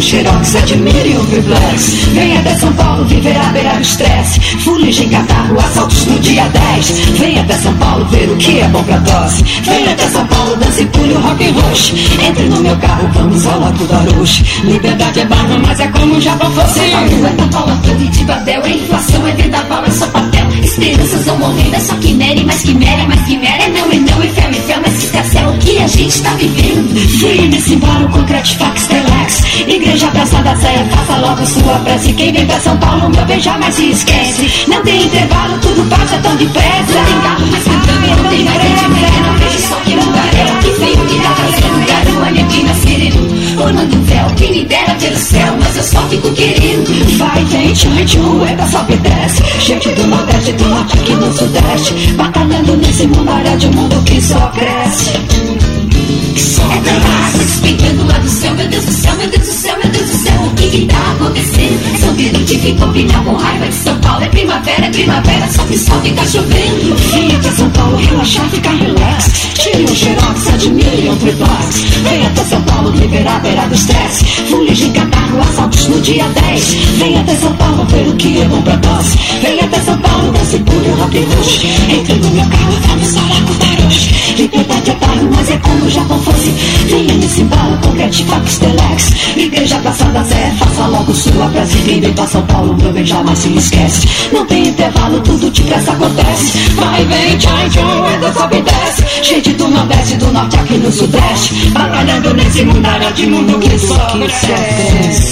xerox, 0.04 0.54
admire 0.56 1.16
um 1.16 1.24
triplex. 1.26 1.94
Vem 2.12 2.36
até 2.36 2.54
São 2.56 2.72
Paulo 2.74 3.04
viver 3.06 3.36
à 3.36 3.44
beira 3.52 3.74
do 3.74 3.80
estresse. 3.80 4.38
Fuligem, 4.58 5.08
catarro, 5.08 5.58
assaltos 5.58 6.06
no 6.06 6.18
dia 6.20 6.44
10. 6.44 6.90
Vem 7.18 7.38
até 7.38 7.54
São 7.54 7.74
Paulo 7.74 8.04
ver 8.06 8.28
o 8.28 8.36
que 8.36 8.60
é 8.60 8.68
bom 8.68 8.82
pra 8.82 9.00
tosse. 9.00 9.42
Vem 9.62 9.88
até 9.88 10.06
São 10.08 10.26
Paulo, 10.26 10.56
dance 10.56 10.82
e 10.82 10.86
pule 10.86 11.14
o 11.14 11.20
rock 11.20 11.44
and 11.44 11.52
rush. 11.52 11.94
Entre 12.22 12.48
no 12.48 12.60
meu 12.60 12.76
carro, 12.76 13.08
vamos 13.14 13.46
ao 13.46 13.60
Largo 13.60 13.86
da 13.86 14.00
Luz. 14.00 14.42
Liberdade 14.64 15.20
é 15.20 15.24
barra, 15.24 15.58
mas 15.66 15.80
é 15.80 15.86
como 15.88 16.16
o 16.16 16.20
Japão 16.20 16.50
fosse. 16.52 16.80
Não 16.80 17.26
é 17.26 17.36
São 17.36 17.48
Paulo, 17.48 17.80
tudo 17.82 18.10
de 18.10 18.24
Babel, 18.24 18.62
é 18.62 18.70
inflação, 18.70 19.26
é 19.26 19.32
vendaval, 19.32 19.84
é 19.86 19.90
só 19.90 20.06
papel. 20.08 20.43
Esperanças 20.74 21.24
vão 21.24 21.38
morrendo, 21.38 21.76
é 21.76 21.78
só 21.78 21.94
quimera, 21.98 22.42
mais 22.42 22.62
quimera, 22.62 23.06
mais 23.06 23.20
quimera. 23.22 23.62
É 23.62 23.68
não, 23.68 23.92
é 23.92 23.94
não, 23.94 24.20
é 24.20 24.26
fé, 24.26 24.48
é 24.50 24.52
fé, 24.54 24.80
mas 24.84 24.92
que 24.94 25.30
se 25.30 25.38
é 25.38 25.46
o 25.46 25.52
que 25.58 25.78
a 25.78 25.86
gente 25.86 26.20
tá 26.20 26.30
vivendo. 26.30 26.94
Vem 27.20 27.48
nesse 27.48 27.74
embalo 27.74 28.08
com 28.08 28.24
Gratifax 28.24 28.88
Telex. 28.88 29.42
Igreja 29.68 30.08
Praça 30.08 30.42
da 30.42 30.56
Sé, 30.56 30.84
faça 30.90 31.16
logo 31.18 31.46
sua 31.46 31.78
prece. 31.78 32.12
Quem 32.14 32.32
vem 32.32 32.44
pra 32.44 32.58
São 32.58 32.76
Paulo, 32.78 33.08
meu 33.08 33.24
bem, 33.24 33.38
jamais 33.38 33.72
se 33.72 33.90
esquece. 33.90 34.68
Não 34.68 34.82
tem 34.82 35.04
intervalo, 35.04 35.56
tudo 35.58 35.88
passa 35.88 36.18
tão 36.18 36.34
depressa. 36.34 36.92
Não 36.92 37.04
tem 37.04 37.20
carro, 37.20 37.46
mas 37.52 37.62
cantando, 37.62 38.22
não 38.24 38.30
tem 38.30 38.44
mais 38.44 38.82
mulher, 38.88 39.22
não 39.22 39.38
vejo 39.38 39.58
só 39.60 39.76
que 39.76 39.94
mundaréu. 39.94 40.58
Que 40.60 40.70
feio 40.72 41.06
que 41.06 41.20
tá 41.20 41.34
trazendo, 41.36 41.86
garoa, 41.86 42.30
neblina, 42.32 42.74
sereno. 42.74 43.62
Orlando 43.62 43.96
um 43.96 44.02
véu, 44.02 44.26
quem 44.36 44.50
me 44.50 44.64
dera 44.64 44.94
ter 44.94 45.12
o 45.12 45.16
céu, 45.16 45.56
mas 45.60 45.76
eu 45.76 45.84
só 45.84 46.02
fico 46.08 46.32
querendo. 46.32 47.13
Vai, 47.24 47.42
vem, 47.46 47.74
chante, 47.74 48.18
ueta, 48.18 48.66
sobe 48.66 48.92
e 48.92 48.96
desce. 48.98 49.42
Gente 49.58 49.88
do 49.92 50.06
Nordeste, 50.06 50.52
do 50.52 50.68
Norte 50.68 50.98
aqui 50.98 51.14
no 51.14 51.32
Sudeste. 51.32 52.12
Batalhando 52.12 52.76
nesse 52.76 53.06
mundaréu 53.06 53.56
de 53.56 53.66
um 53.66 53.72
mundo 53.72 54.02
que 54.04 54.20
só 54.20 54.48
cresce. 54.48 55.12
É 55.14 56.80
tanta 56.84 57.08
água 57.26 57.38
despeitando 57.38 58.06
lá 58.06 58.18
do 58.18 58.28
céu, 58.28 58.54
meu 58.54 58.68
Deus 58.68 58.84
do 58.84 58.92
céu, 58.92 59.16
meu 59.16 59.28
Deus 59.28 59.46
do 59.46 59.52
céu, 59.52 59.78
meu 59.82 59.90
Deus 59.90 60.10
do 60.10 60.16
céu. 60.18 60.63
O 60.74 60.76
que 60.76 60.86
tá 60.86 61.12
acontecendo. 61.12 62.00
São 62.00 62.12
Virute 62.14 62.58
fica 62.58 62.84
opinião 62.84 63.22
com 63.22 63.34
raiva 63.34 63.64
de 63.68 63.74
São 63.74 63.96
Paulo. 64.00 64.24
É 64.24 64.28
primavera, 64.28 64.86
é 64.86 64.90
primavera, 64.90 65.48
só 65.48 65.62
que 65.62 65.78
só 65.78 65.94
fica 66.00 66.26
chovendo. 66.26 66.96
Vem 67.12 67.36
até 67.36 67.50
São 67.52 67.70
Paulo 67.70 67.96
relaxar, 67.96 68.48
ficar 68.50 68.74
relax. 68.74 69.30
Tire 69.54 69.84
um 69.84 69.94
xerox, 69.94 70.48
admire 70.48 71.08
um 71.08 71.16
triplex. 71.16 71.80
Vem 72.10 72.26
até 72.26 72.42
São 72.42 72.60
Paulo 72.62 72.90
liberar 72.90 73.36
a 73.36 73.38
beira 73.38 73.68
do 73.68 73.74
estresse. 73.74 74.24
Fuligem 74.50 74.90
catarro, 74.90 75.40
assaltos 75.42 75.86
no 75.86 76.00
dia 76.00 76.24
10. 76.24 76.74
Vem 76.98 77.18
até 77.20 77.36
São 77.36 77.52
Paulo 77.52 77.84
ver 77.84 78.08
o 78.08 78.16
que 78.16 78.40
é 78.40 78.44
bom 78.46 78.60
pra 78.62 78.76
nós. 78.78 79.14
Vem 79.42 79.60
até 79.60 79.78
São 79.78 79.98
Paulo, 79.98 80.32
dance 80.32 80.58
puro, 80.58 80.90
rock 80.96 81.18
and 81.18 81.36
rush. 81.36 81.64
Entre 81.88 82.14
no 82.14 82.30
meu 82.30 82.46
carro, 82.46 82.72
vamos 82.88 83.14
falar 83.14 83.42
com 83.44 83.52
o 83.52 83.54
Tarosh. 83.54 84.24
Liberdade 84.36 84.90
é 84.90 84.94
bairro, 84.94 85.30
mas 85.36 85.50
é 85.50 85.56
como 85.58 85.84
o 85.84 85.90
Japão 85.90 86.18
fosse. 86.18 86.50
Venha 86.88 87.14
nesse 87.14 87.42
embalo, 87.42 87.78
concrete, 87.78 88.24
fax, 88.24 88.58
telex. 88.58 89.12
Igreja, 89.36 89.78
Praça 89.78 90.04
da 90.06 90.22
Zé, 90.22 90.52
faça 90.64 90.86
logo 90.86 91.14
sua. 91.14 91.50
Quem 91.84 92.00
vem 92.00 92.12
pra 92.12 92.26
São 92.26 92.42
Paulo, 92.42 92.76
meu 92.76 92.92
bem, 92.92 93.04
jamais 93.04 93.38
se 93.38 93.48
esquece. 93.56 94.08
Não 94.32 94.44
tem 94.46 94.68
intervalo, 94.68 95.20
tudo 95.20 95.50
depressa 95.50 95.92
acontece. 95.92 96.58
Vai, 96.70 97.04
vem, 97.04 97.38
tchai, 97.38 97.68
tchau, 97.70 98.04
ainda 98.04 98.32
sobe 98.32 98.56
e 98.56 98.62
desce. 98.62 99.04
Gente 99.22 99.52
do 99.52 99.68
Nordeste, 99.68 100.16
do 100.16 100.32
Norte, 100.32 100.56
aqui 100.56 100.74
no 100.78 100.92
Sudeste. 100.92 101.70
Batalhando 101.70 102.34
nesse 102.34 102.64
mundalhão 102.64 103.12
de 103.12 103.26
mundo 103.26 103.58
que 103.58 103.78
só 103.78 104.18
cresce. 104.18 105.23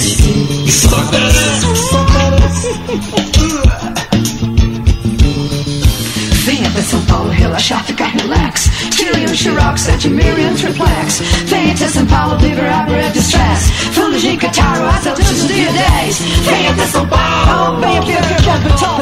Tire 9.43 9.55
um 9.55 9.59
xerox, 9.59 9.89
admire 9.89 10.45
um 10.45 10.55
triplex. 10.55 11.19
Vem 11.47 11.71
até 11.71 11.87
São 11.89 12.05
Paulo, 12.05 12.37
livre 12.37 12.65
a 12.65 13.09
de 13.09 13.19
stress. 13.19 13.71
Fuligem, 13.91 14.37
Cataro, 14.37 14.87
assaltos 14.87 15.41
no 15.41 15.47
dia 15.49 15.69
10. 15.69 16.19
Vem 16.19 16.67
até 16.69 16.85
São 16.87 17.05
Paulo, 17.07 17.79
vem 17.81 17.97
até 17.97 18.13
Capital 18.41 19.01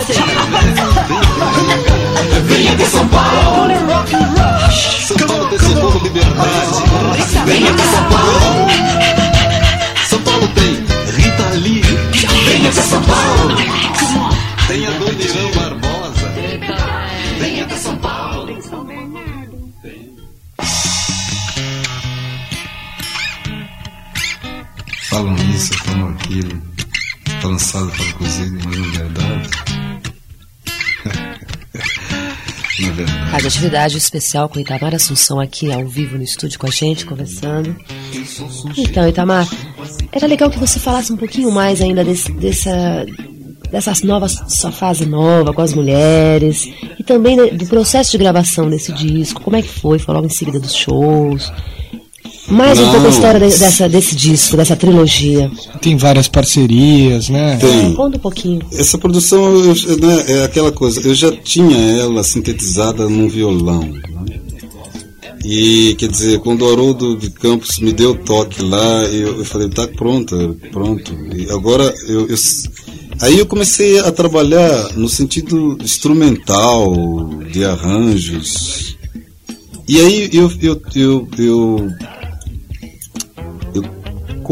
Vem 2.45 2.69
até 2.69 2.85
São 2.85 3.07
Paulo. 3.09 3.67
Rock 3.87 4.15
and 4.15 4.65
rush. 4.65 5.05
São 5.05 5.17
Paulo 5.27 5.45
tem 5.45 5.59
socorro, 5.59 5.99
liberdade. 5.99 6.49
Vem 7.45 7.67
até 7.67 7.83
São 7.83 8.03
Paulo, 8.05 8.67
São 10.09 10.21
Paulo 10.21 10.47
tem 10.55 10.73
Rita 11.23 11.49
Lee. 11.53 11.83
vem 11.83 12.67
até 12.67 12.81
São 12.81 13.01
Paulo. 13.03 13.70
Falam 27.51 27.55
assado, 27.55 27.91
falam 27.91 28.13
cozido, 28.13 28.59
mas 28.63 28.77
na 28.77 28.87
verdade. 28.87 29.49
na 32.79 32.91
verdade. 32.95 33.29
Rádio 33.31 33.47
Atividade 33.47 33.97
especial 33.97 34.47
com 34.47 34.59
Itamar 34.59 34.95
Assunção 34.95 35.39
aqui 35.39 35.71
ao 35.71 35.85
vivo 35.85 36.17
no 36.17 36.23
estúdio 36.23 36.59
com 36.59 36.67
a 36.67 36.69
gente, 36.69 37.05
conversando. 37.05 37.75
Então, 38.77 39.07
Itamar, 39.07 39.47
era 40.11 40.27
legal 40.27 40.49
que 40.49 40.59
você 40.59 40.79
falasse 40.79 41.11
um 41.11 41.17
pouquinho 41.17 41.51
mais 41.51 41.81
ainda 41.81 42.05
desse, 42.05 42.31
dessa, 42.33 43.05
dessas 43.69 44.01
novas, 44.01 44.41
sua 44.47 44.71
fase 44.71 45.05
nova 45.05 45.53
com 45.53 45.61
as 45.61 45.73
mulheres 45.73 46.65
e 46.97 47.03
também 47.03 47.35
do 47.55 47.65
processo 47.67 48.11
de 48.11 48.17
gravação 48.17 48.69
desse 48.69 48.93
disco. 48.93 49.41
Como 49.41 49.57
é 49.57 49.61
que 49.61 49.69
foi? 49.69 49.99
Foi 49.99 50.13
logo 50.13 50.27
em 50.27 50.29
seguida 50.29 50.59
dos 50.59 50.73
shows. 50.73 51.51
Mais 52.51 52.77
um 52.79 52.83
Não. 52.85 52.91
pouco 52.91 53.07
a 53.07 53.09
história 53.09 53.39
de- 53.39 53.57
dessa, 53.59 53.87
desse 53.89 54.15
disco, 54.15 54.57
dessa 54.57 54.75
trilogia. 54.75 55.49
Tem 55.81 55.95
várias 55.95 56.27
parcerias, 56.27 57.29
né? 57.29 57.57
Tem. 57.57 57.93
Conta 57.93 58.17
um 58.17 58.19
pouquinho. 58.19 58.61
Essa 58.73 58.97
produção 58.97 59.41
eu- 59.55 59.97
né, 59.97 60.25
é 60.27 60.43
aquela 60.43 60.71
coisa, 60.71 60.99
eu 61.07 61.15
já 61.15 61.31
tinha 61.31 61.77
ela 62.01 62.23
sintetizada 62.23 63.07
num 63.07 63.27
violão. 63.29 63.81
né? 63.81 64.39
E 65.43 65.95
quer 65.97 66.07
dizer, 66.07 66.39
quando 66.39 66.61
o 66.63 66.71
Haroldo 66.71 67.17
de 67.17 67.31
Campos 67.31 67.79
me 67.79 67.91
deu 67.91 68.11
o 68.11 68.15
toque 68.15 68.61
lá, 68.61 69.03
eu, 69.05 69.39
eu 69.39 69.45
falei, 69.45 69.69
tá 69.69 69.87
pronta, 69.87 70.35
pronto. 70.71 71.11
E 71.35 71.49
agora 71.51 71.91
eu, 72.07 72.27
eu- 72.27 72.35
Aí 73.21 73.37
eu 73.37 73.45
comecei 73.45 73.99
a 73.99 74.11
trabalhar 74.11 74.93
no 74.95 75.07
sentido 75.07 75.77
instrumental, 75.83 77.29
de 77.51 77.63
arranjos. 77.63 78.95
E 79.87 79.99
aí 79.99 80.29
eu, 80.33 80.51
eu, 80.61 80.81
eu, 80.95 81.27
eu, 81.27 81.27
eu 81.37 81.87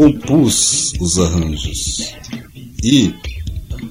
compus 0.00 0.94
os 0.98 1.18
arranjos. 1.18 2.14
E, 2.82 3.12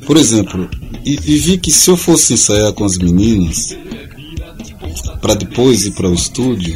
por 0.07 0.17
exemplo, 0.17 0.67
e, 1.05 1.11
e 1.11 1.37
vi 1.37 1.59
que 1.59 1.71
se 1.71 1.91
eu 1.91 1.95
fosse 1.95 2.33
ensaiar 2.33 2.73
com 2.73 2.83
as 2.83 2.97
meninas, 2.97 3.77
para 5.21 5.35
depois 5.35 5.85
ir 5.85 5.91
para 5.91 6.09
o 6.09 6.13
estúdio, 6.15 6.75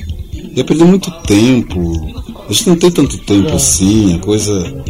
ia 0.56 0.64
perder 0.64 0.86
muito 0.86 1.10
tempo. 1.24 2.24
A 2.48 2.54
gente 2.54 2.68
não 2.68 2.76
tem 2.76 2.92
tanto 2.92 3.18
tempo 3.20 3.52
assim, 3.54 4.14
a 4.14 4.20
coisa. 4.20 4.84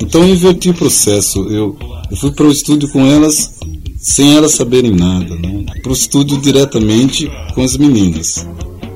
Então 0.00 0.22
eu 0.22 0.30
inverti 0.30 0.70
o 0.70 0.74
processo. 0.74 1.40
Eu, 1.50 1.76
eu 2.10 2.16
fui 2.16 2.32
para 2.32 2.46
o 2.46 2.50
estúdio 2.50 2.88
com 2.88 3.04
elas 3.04 3.52
sem 3.98 4.34
elas 4.34 4.52
saberem 4.52 4.92
nada, 4.92 5.36
né? 5.36 5.66
Para 5.82 5.90
o 5.90 5.94
estúdio 5.94 6.40
diretamente 6.40 7.30
com 7.54 7.62
as 7.62 7.76
meninas. 7.76 8.46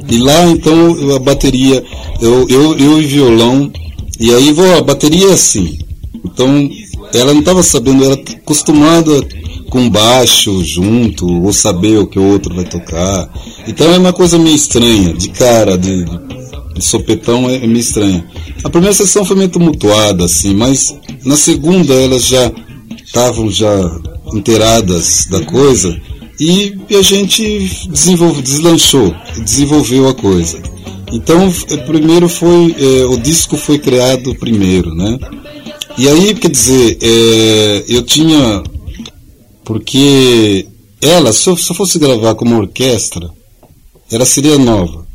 E 0.08 0.16
lá 0.16 0.46
então 0.48 1.14
a 1.14 1.18
bateria, 1.18 1.84
eu, 2.22 2.48
eu, 2.48 2.78
eu 2.78 3.02
e 3.02 3.06
violão, 3.06 3.70
e 4.18 4.32
aí 4.32 4.52
vou, 4.52 4.76
a 4.76 4.82
bateria 4.82 5.28
é 5.28 5.32
assim. 5.32 5.78
Então 6.24 6.70
ela 7.12 7.32
não 7.32 7.40
estava 7.40 7.62
sabendo, 7.62 8.04
ela 8.04 8.14
acostumada 8.14 9.12
com 9.70 9.88
baixo 9.88 10.64
junto, 10.64 11.26
ou 11.26 11.52
saber 11.52 11.98
o 11.98 12.06
que 12.06 12.18
o 12.18 12.24
outro 12.24 12.54
vai 12.54 12.64
tocar. 12.64 13.28
Então 13.66 13.92
é 13.92 13.98
uma 13.98 14.12
coisa 14.12 14.38
meio 14.38 14.54
estranha, 14.54 15.12
de 15.14 15.28
cara, 15.30 15.76
de, 15.76 16.04
de, 16.04 16.20
de 16.74 16.84
sopetão 16.84 17.48
é, 17.48 17.56
é 17.56 17.66
meio 17.66 17.80
estranha. 17.80 18.24
A 18.62 18.70
primeira 18.70 18.94
sessão 18.94 19.24
foi 19.24 19.36
meio 19.36 19.48
tumultuada, 19.48 20.24
assim, 20.24 20.54
mas 20.54 20.94
na 21.24 21.36
segunda 21.36 21.92
elas 21.92 22.26
já 22.26 22.52
estavam 23.04 23.50
já 23.50 24.00
inteiradas 24.32 25.26
da 25.30 25.40
coisa 25.44 25.96
e 26.40 26.74
a 26.90 27.02
gente 27.02 27.70
desenvolve, 27.88 28.42
deslanchou, 28.42 29.14
desenvolveu 29.44 30.08
a 30.08 30.14
coisa. 30.14 30.73
Então, 31.14 31.48
f- 31.50 31.76
primeiro 31.86 32.28
foi, 32.28 32.74
eh, 32.78 33.04
o 33.06 33.16
disco 33.16 33.56
foi 33.56 33.78
criado 33.78 34.34
primeiro, 34.34 34.94
né? 34.94 35.18
E 35.96 36.08
aí, 36.08 36.34
quer 36.34 36.50
dizer, 36.50 36.98
eh, 37.00 37.84
eu 37.88 38.02
tinha, 38.02 38.62
porque 39.64 40.66
ela, 41.00 41.32
se 41.32 41.48
eu, 41.48 41.56
se 41.56 41.70
eu 41.70 41.76
fosse 41.76 41.98
gravar 41.98 42.34
como 42.34 42.56
orquestra, 42.56 43.30
ela 44.10 44.24
seria 44.24 44.58
nova. 44.58 45.06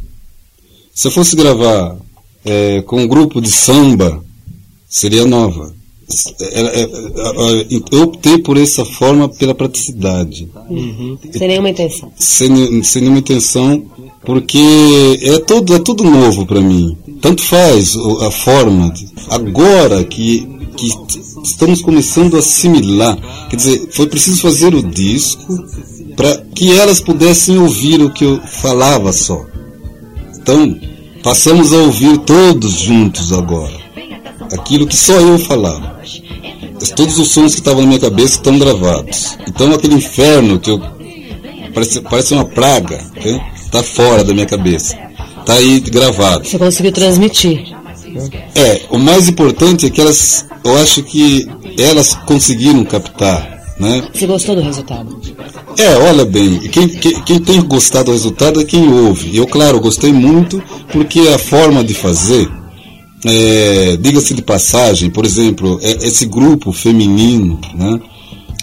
Se 0.94 1.08
eu 1.08 1.12
fosse 1.12 1.36
gravar 1.36 1.98
eh, 2.46 2.82
com 2.88 3.02
um 3.02 3.08
grupo 3.08 3.42
de 3.42 3.52
samba, 3.52 4.24
seria 4.88 5.26
nova. 5.26 5.74
É- 6.40 6.60
é- 6.62 6.82
é- 6.84 7.68
Eu 7.92 8.02
optei 8.04 8.40
por 8.40 8.58
essa 8.58 8.84
forma 8.84 9.30
pela 9.30 9.54
praticidade 9.54 10.50
Sem 11.38 11.48
nenhuma 11.48 11.70
intenção. 11.70 12.12
sem, 12.18 12.82
sem 12.84 13.02
nenhuma 13.04 13.20
intenção, 13.20 13.86
porque 14.26 15.20
é 15.22 15.40
tudo, 15.40 15.76
é 15.76 15.80
tudo 15.80 16.04
novo 16.04 16.46
para 16.46 16.62
mim. 16.62 16.98
Tanto 17.22 17.42
faz 17.42 17.96
a 18.22 18.32
forma. 18.32 18.94
agora 19.30 20.04
que, 20.04 20.48
que 20.76 20.90
estamos 21.44 21.82
começando 21.82 22.36
a 22.36 22.40
assimilar, 22.40 23.18
quer 23.50 23.56
dizer, 23.56 23.90
foi 23.92 24.08
preciso 24.08 24.42
fazer 24.42 24.74
o 24.74 24.84
disco 24.84 25.66
para 26.16 26.38
que 26.54 26.78
elas 26.78 27.00
pudessem 27.00 27.58
ouvir 27.58 28.02
o 28.02 28.10
que 28.10 28.26
eu 28.26 28.42
falava 28.42 29.14
só. 29.14 29.46
Então, 30.38 30.78
passamos 31.24 31.74
a 31.74 31.78
ouvir 31.78 32.18
todos 32.20 32.74
juntos 32.74 33.32
agora. 33.32 33.78
Aquilo 34.52 34.88
que 34.88 34.98
só 34.98 35.14
eu 35.14 35.38
falava. 35.38 36.00
Todos 36.96 37.20
os 37.20 37.32
sons 37.32 37.54
que 37.54 37.60
estavam 37.60 37.82
na 37.82 37.88
minha 37.88 38.00
cabeça 38.00 38.36
estão 38.36 38.58
gravados. 38.58 39.38
Então 39.48 39.74
aquele 39.74 39.96
inferno 39.96 40.60
que 40.60 40.72
eu 40.72 40.82
parece, 41.74 42.02
parece 42.02 42.34
uma 42.34 42.46
praga, 42.46 43.06
está 43.70 43.84
fora 43.84 44.24
da 44.24 44.34
minha 44.34 44.46
cabeça. 44.48 44.98
Está 45.42 45.54
aí 45.54 45.80
gravado. 45.80 46.44
Você 46.48 46.58
conseguiu 46.58 46.92
transmitir. 46.92 47.76
É, 48.56 48.82
o 48.90 48.98
mais 48.98 49.28
importante 49.30 49.86
é 49.86 49.90
que 49.90 50.02
elas, 50.02 50.46
eu 50.64 50.76
acho 50.80 51.04
que 51.04 51.48
elas 51.78 52.16
conseguiram 52.26 52.84
captar, 52.84 53.60
né? 53.80 54.08
Você 54.12 54.26
gostou 54.26 54.56
do 54.56 54.62
resultado? 54.62 55.22
É, 55.78 55.96
olha 55.96 56.26
bem, 56.26 56.60
quem, 56.72 56.88
quem, 56.90 57.22
quem 57.22 57.40
tem 57.40 57.62
gostado 57.62 58.06
do 58.06 58.12
resultado 58.12 58.60
é 58.60 58.66
quem 58.66 58.92
ouve. 58.92 59.38
Eu, 59.38 59.46
claro, 59.46 59.80
gostei 59.80 60.12
muito 60.12 60.62
porque 60.92 61.20
a 61.34 61.38
forma 61.38 61.84
de 61.84 61.94
fazer, 61.94 62.50
é, 63.26 63.96
diga-se 64.02 64.34
de 64.34 64.42
passagem, 64.42 65.12
por 65.12 65.24
exemplo, 65.26 65.80
é- 65.84 66.08
esse 66.08 66.26
grupo 66.26 66.72
feminino, 66.72 67.60
né? 67.76 68.00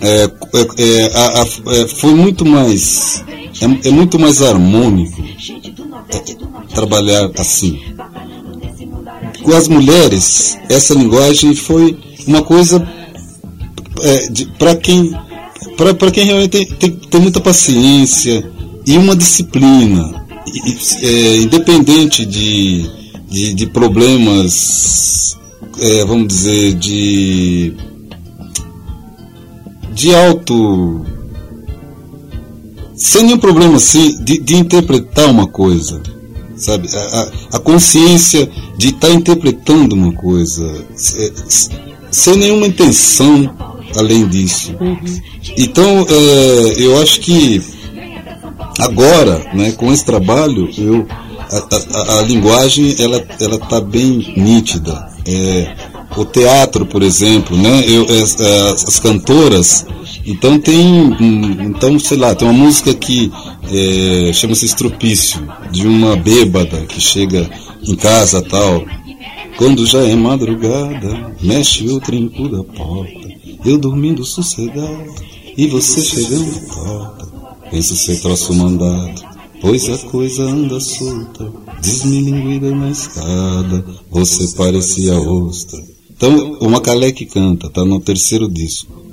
é, 0.03 0.25
é, 0.25 0.67
é, 0.79 1.11
a- 1.15 1.43
a- 1.43 1.77
é, 1.77 1.87
foi 1.89 2.15
muito 2.15 2.45
mais, 2.45 3.25
é, 3.61 3.89
é 3.89 3.91
muito 3.91 4.19
mais 4.19 4.43
harmônico 4.43 5.23
trabalhar 6.75 7.31
assim. 7.39 7.81
Com 9.43 9.55
as 9.55 9.69
mulheres, 9.69 10.59
essa 10.69 10.95
linguagem 10.95 11.55
foi 11.55 11.97
uma 12.27 12.43
coisa 12.43 12.87
é, 14.03 14.29
para 14.59 14.77
quem 14.77 15.13
para 15.77 16.11
quem 16.11 16.25
realmente 16.25 16.51
tem, 16.51 16.67
tem, 16.67 16.91
tem, 16.91 17.21
muita 17.21 17.41
paciência 17.41 18.51
e 18.87 18.97
uma 18.97 19.15
disciplina, 19.15 20.27
é, 21.03 21.37
independente 21.39 22.25
de, 22.25 22.89
de, 23.29 23.53
de 23.53 23.67
problemas, 23.67 25.37
é, 25.79 26.05
vamos 26.05 26.29
dizer, 26.29 26.75
de, 26.75 27.75
de 29.93 30.15
alto. 30.15 31.05
Sem 32.97 33.25
nenhum 33.25 33.39
problema 33.39 33.77
assim 33.77 34.23
de, 34.25 34.39
de 34.39 34.57
interpretar 34.57 35.31
uma 35.31 35.47
coisa, 35.47 36.01
sabe? 36.57 36.89
A, 36.95 37.57
a 37.57 37.59
consciência 37.59 38.49
de 38.77 38.89
estar 38.89 39.09
tá 39.09 39.13
interpretando 39.13 39.95
uma 39.95 40.13
coisa, 40.13 40.65
é, 41.17 41.33
sem 42.11 42.37
nenhuma 42.37 42.67
intenção 42.67 43.55
além 43.97 44.27
disso. 44.27 44.75
Uhum. 44.81 44.99
Então, 45.57 46.07
é, 46.09 46.75
eu 46.79 47.01
acho 47.01 47.21
que 47.21 47.63
agora, 48.79 49.47
né, 49.55 49.73
com 49.73 49.93
esse 49.93 50.05
trabalho, 50.05 50.69
eu, 50.77 51.07
a, 51.51 52.17
a, 52.17 52.19
a 52.19 52.23
linguagem 52.23 52.95
ela 52.99 53.25
ela 53.41 53.57
está 53.57 53.81
bem 53.81 54.35
nítida. 54.37 55.09
É, 55.27 55.75
o 56.17 56.25
teatro, 56.25 56.87
por 56.87 57.03
exemplo, 57.03 57.57
né, 57.57 57.85
eu, 57.87 58.05
as, 58.23 58.41
as 58.87 58.99
cantoras, 58.99 59.87
então 60.27 60.59
tem, 60.59 61.17
então 61.65 61.99
sei 62.01 62.17
lá, 62.17 62.35
tem 62.35 62.49
uma 62.49 62.65
música 62.67 62.93
que 62.93 63.33
é, 63.71 64.33
chama-se 64.33 64.67
Estropício, 64.67 65.41
de 65.71 65.87
uma 65.87 66.17
bêbada 66.17 66.85
que 66.87 67.01
chega 67.01 67.49
em 67.87 67.95
casa 67.95 68.43
tal. 68.43 68.85
Quando 69.57 69.87
já 69.87 70.01
é 70.01 70.15
madrugada, 70.17 71.33
mexe 71.41 71.89
o 71.89 72.01
trinco 72.01 72.49
da 72.49 72.65
porta. 72.65 73.27
Eu 73.65 73.79
dormindo 73.79 74.25
sossegado 74.25 75.15
e 75.57 75.67
você 75.69 76.03
chegando 76.03 76.57
à 76.57 76.75
porta. 76.75 77.27
Penso 77.71 77.97
ser 77.97 78.21
troço 78.21 78.53
mandado, 78.53 79.23
pois 79.61 79.89
a 79.89 79.99
coisa 80.09 80.43
anda 80.43 80.81
solta. 80.81 81.53
Desmilinguida 81.81 82.75
na 82.75 82.91
escada, 82.91 83.85
você 84.11 84.57
parecia 84.57 85.15
ostra. 85.19 85.81
Então, 86.11 86.57
o 86.61 86.69
Macalé 86.69 87.13
que 87.13 87.27
canta, 87.27 87.69
tá 87.69 87.85
no 87.85 88.01
terceiro 88.01 88.49
disco, 88.49 89.06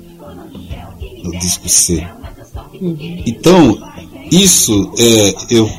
no 1.24 1.32
disco 1.38 1.68
C. 1.68 2.06
Então, 3.26 3.78
isso 4.30 4.92
é, 4.98 5.34
eu, 5.50 5.70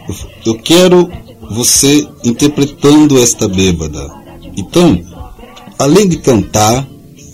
eu 0.46 0.56
quero 0.56 1.10
você 1.52 2.08
interpretando 2.24 3.20
esta 3.20 3.48
bêbada. 3.48 4.12
Então, 4.58 5.00
além 5.78 6.08
de 6.08 6.18
cantar, 6.18 6.86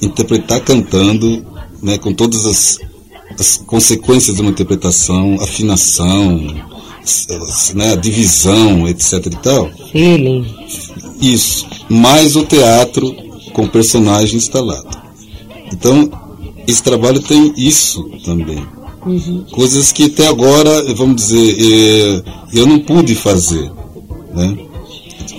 interpretar 0.01 0.59
cantando, 0.61 1.45
né, 1.81 1.97
com 1.97 2.13
todas 2.13 2.45
as, 2.45 2.79
as 3.39 3.57
consequências 3.57 4.35
de 4.35 4.41
uma 4.41 4.51
interpretação, 4.51 5.35
afinação, 5.39 6.37
né, 7.73 7.95
divisão, 7.95 8.87
etc 8.87 9.25
e 9.25 9.29
tal. 9.37 9.71
Feeling. 9.91 10.45
Isso. 11.21 11.65
Mais 11.89 12.35
o 12.35 12.43
teatro 12.43 13.15
com 13.53 13.67
personagem 13.67 14.37
instalado. 14.37 15.01
Então, 15.71 16.09
esse 16.67 16.83
trabalho 16.83 17.21
tem 17.21 17.53
isso 17.55 18.03
também. 18.23 18.65
Uhum. 19.05 19.45
Coisas 19.51 19.91
que 19.91 20.05
até 20.05 20.27
agora, 20.27 20.93
vamos 20.93 21.15
dizer, 21.15 21.57
eh, 21.59 22.23
eu 22.53 22.67
não 22.67 22.79
pude 22.79 23.15
fazer. 23.15 23.71
Né? 24.33 24.57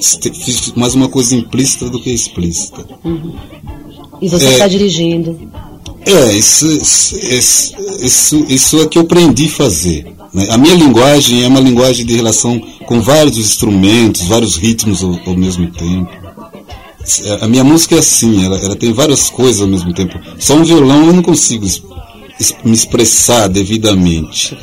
Fiz 0.00 0.72
mais 0.74 0.94
uma 0.94 1.08
coisa 1.08 1.36
implícita 1.36 1.88
do 1.88 2.00
que 2.00 2.10
explícita. 2.10 2.84
Uhum. 3.04 3.34
E 4.20 4.28
você 4.28 4.48
está 4.48 4.64
é, 4.64 4.68
dirigindo. 4.68 5.38
É, 6.04 6.32
isso, 6.36 6.66
isso, 6.66 7.76
isso, 8.00 8.46
isso 8.48 8.80
é 8.80 8.86
que 8.86 8.98
eu 8.98 9.02
aprendi 9.02 9.46
a 9.46 9.50
fazer. 9.50 10.06
Né? 10.32 10.48
A 10.50 10.58
minha 10.58 10.74
linguagem 10.74 11.44
é 11.44 11.48
uma 11.48 11.60
linguagem 11.60 12.04
de 12.04 12.14
relação 12.14 12.60
com 12.86 13.00
vários 13.00 13.38
instrumentos, 13.38 14.22
vários 14.22 14.56
ritmos 14.56 15.02
ao, 15.02 15.18
ao 15.26 15.36
mesmo 15.36 15.70
tempo. 15.70 16.21
A 17.40 17.48
minha 17.48 17.64
música 17.64 17.96
é 17.96 17.98
assim, 17.98 18.44
ela, 18.44 18.58
ela, 18.58 18.76
tem 18.76 18.92
várias 18.92 19.28
coisas 19.28 19.60
ao 19.60 19.68
mesmo 19.68 19.92
tempo. 19.92 20.18
Só 20.38 20.54
um 20.54 20.64
violão 20.64 21.06
eu 21.06 21.12
não 21.12 21.22
consigo 21.22 21.66
me 22.64 22.72
expressar 22.72 23.48
devidamente. 23.48 24.56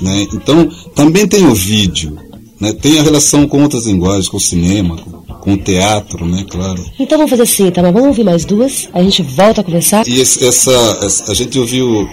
Né? 0.00 0.26
Então, 0.32 0.68
também 0.94 1.26
tem 1.26 1.46
o 1.46 1.54
vídeo, 1.54 2.18
né? 2.60 2.72
tem 2.72 2.98
a 2.98 3.02
relação 3.02 3.46
com 3.46 3.62
outras 3.62 3.86
linguagens, 3.86 4.28
com 4.28 4.36
o 4.36 4.40
cinema, 4.40 4.96
com, 4.96 5.10
com 5.40 5.52
o 5.54 5.58
teatro, 5.58 6.26
né, 6.26 6.44
claro. 6.48 6.82
Então 6.98 7.18
vamos 7.18 7.30
fazer 7.30 7.42
assim, 7.42 7.70
tá? 7.70 7.82
Mas 7.82 7.92
vamos 7.92 8.08
ouvir 8.08 8.24
mais 8.24 8.44
duas, 8.44 8.88
a 8.92 9.02
gente 9.02 9.22
volta 9.22 9.60
a 9.60 9.64
conversar. 9.64 10.06
E 10.06 10.20
esse, 10.20 10.44
essa, 10.44 10.70
essa, 11.02 11.30
a 11.32 11.34
gente 11.34 11.58
ouviu 11.58 12.08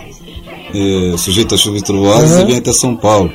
é, 0.73 1.17
Sujeito 1.17 1.55
a 1.55 1.57
Chuva 1.57 1.77
e 1.77 1.81
Trovoadas 1.81 2.31
uhum. 2.31 2.41
e 2.41 2.45
vem 2.45 2.57
até 2.57 2.73
São 2.73 2.95
Paulo. 2.95 3.31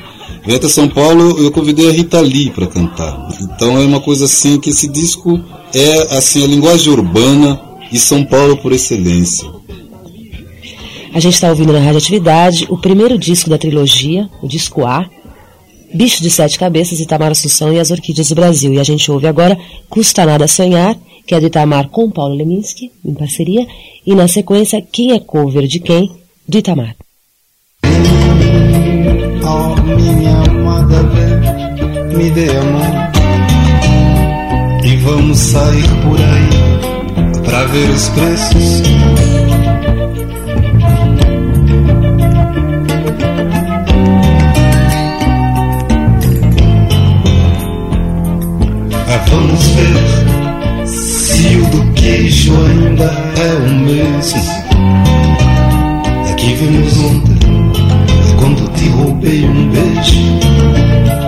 Até 0.46 0.68
São 0.68 0.88
Paulo, 0.88 1.38
eu 1.42 1.50
convidei 1.50 1.88
a 1.88 1.92
Rita 1.92 2.20
Lee 2.20 2.50
para 2.50 2.66
cantar. 2.66 3.28
Então 3.40 3.78
é 3.80 3.84
uma 3.84 4.00
coisa 4.00 4.26
assim 4.26 4.60
que 4.60 4.70
esse 4.70 4.86
disco 4.88 5.40
é 5.74 6.16
assim 6.16 6.44
a 6.44 6.46
linguagem 6.46 6.92
urbana 6.92 7.60
e 7.90 7.98
São 7.98 8.24
Paulo 8.24 8.56
por 8.58 8.72
excelência. 8.72 9.48
A 11.14 11.20
gente 11.20 11.34
está 11.34 11.48
ouvindo 11.48 11.72
na 11.72 11.78
Radioatividade 11.78 12.66
o 12.68 12.76
primeiro 12.76 13.16
disco 13.16 13.48
da 13.48 13.56
trilogia, 13.56 14.28
o 14.42 14.48
disco 14.48 14.84
A, 14.84 15.08
Bicho 15.94 16.20
de 16.20 16.28
Sete 16.28 16.58
Cabeças, 16.58 16.98
Itamar 16.98 17.30
Assunção 17.30 17.72
e 17.72 17.78
as 17.78 17.92
Orquídeas 17.92 18.28
do 18.28 18.34
Brasil. 18.34 18.74
E 18.74 18.80
a 18.80 18.84
gente 18.84 19.10
ouve 19.10 19.28
agora 19.28 19.56
Custa 19.88 20.26
Nada 20.26 20.48
Sonhar, 20.48 20.96
que 21.24 21.34
é 21.34 21.40
do 21.40 21.46
Itamar 21.46 21.88
com 21.88 22.10
Paulo 22.10 22.34
Leminski, 22.34 22.90
em 23.04 23.14
parceria, 23.14 23.64
e 24.04 24.14
na 24.14 24.26
sequência 24.26 24.82
Quem 24.82 25.12
é 25.12 25.20
Cover 25.20 25.66
de 25.68 25.78
Quem, 25.78 26.10
do 26.48 26.58
Itamar. 26.58 26.96
Oh, 29.46 29.74
minha 29.82 30.36
amada, 30.50 31.02
vem, 31.12 32.16
me 32.16 32.30
dê 32.30 32.48
a 32.56 32.62
mão 32.62 33.10
e 34.84 34.96
vamos 34.96 35.38
sair 35.38 35.88
por 36.02 36.18
aí 36.20 37.42
pra 37.44 37.64
ver 37.64 37.90
os 37.90 38.08
preços 38.10 38.82
Vamos 49.34 49.66
ver 49.68 50.86
se 50.86 51.56
o 51.56 51.66
do 51.70 51.92
queijo 51.94 52.52
ainda 52.66 53.04
é 53.04 53.54
o 53.54 53.68
mesmo. 53.80 54.42
É 56.28 56.32
que 56.34 56.54
vimos 56.54 56.98
ontem, 56.98 57.33
quando 58.44 58.68
te 58.74 58.88
roubei 58.90 59.42
um 59.46 59.70
beijo. 59.70 61.23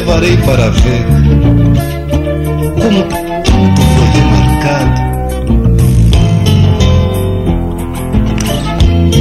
Levarei 0.00 0.36
para 0.38 0.70
ver 0.70 1.04
como 2.80 3.02
tudo 3.44 3.82
foi 3.94 4.08
demarcado. 4.14 5.00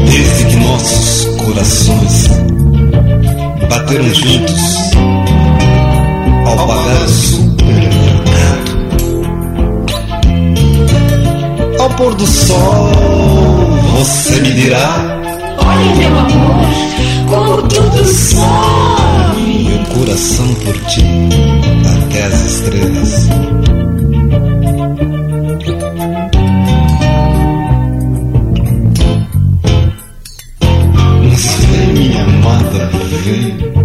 Desde 0.09 0.45
que 0.45 0.55
nossos 0.55 1.25
corações 1.35 2.27
bateram 3.69 4.13
juntos 4.13 4.91
ao 6.47 6.55
pagar 6.65 7.03
o 7.03 7.09
supermercado. 7.09 8.69
Ao 11.77 11.89
pôr 11.89 12.15
do 12.15 12.25
sol, 12.25 12.89
você 13.97 14.39
me 14.39 14.51
dirá: 14.53 15.19
Olha, 15.57 15.95
meu 15.95 16.19
amor, 16.19 16.69
como 17.27 17.67
tudo 17.67 18.05
sobe 18.05 19.48
coração 19.85 20.53
por 20.55 20.77
ti 20.85 21.03
até 22.03 22.23
as 22.25 22.45
estrelas. 22.45 23.27
Mas 31.23 31.45
vem, 31.65 31.93
minha 31.93 32.23
amada, 32.23 32.89
vem. 33.23 33.78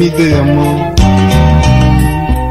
Me 0.00 0.08
dê 0.08 0.32
a 0.32 0.42
mão. 0.42 0.94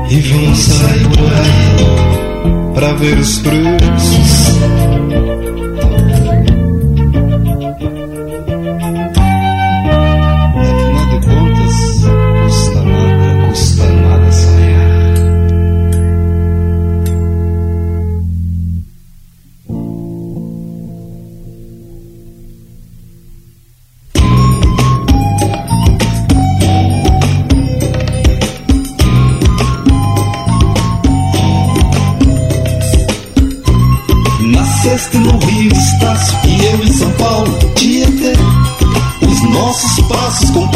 E 0.07 0.19
vamos 0.19 0.59
sair 0.59 1.07
por 1.09 1.33
aí 1.33 2.73
pra 2.75 2.93
ver 2.93 3.17
os 3.17 3.39
preços. 3.39 4.58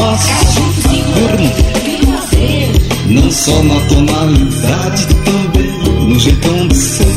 Passos, 0.03 0.57
compassos, 0.83 1.53
não 3.07 3.31
só 3.31 3.63
na 3.63 3.79
tonalidade, 3.87 5.07
também 5.23 5.71
no 6.09 6.19
jeitão 6.19 6.67
de 6.67 6.75
ser. 6.75 7.07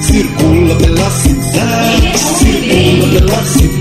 Circula 0.00 0.74
pela 0.76 1.10
cidade, 1.10 2.18
circula 2.18 3.20
pela 3.20 3.42
cidade. 3.44 3.73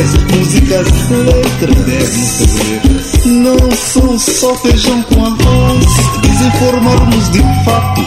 Ideias, 0.00 0.14
músicas, 0.32 0.88
letras. 1.10 2.10
Não 3.26 3.70
são 3.76 4.18
só 4.18 4.54
feijão 4.56 5.02
com 5.02 5.24
arroz, 5.24 5.86
desinformarmos 6.22 7.30
de 7.30 7.40
fato 7.64 8.00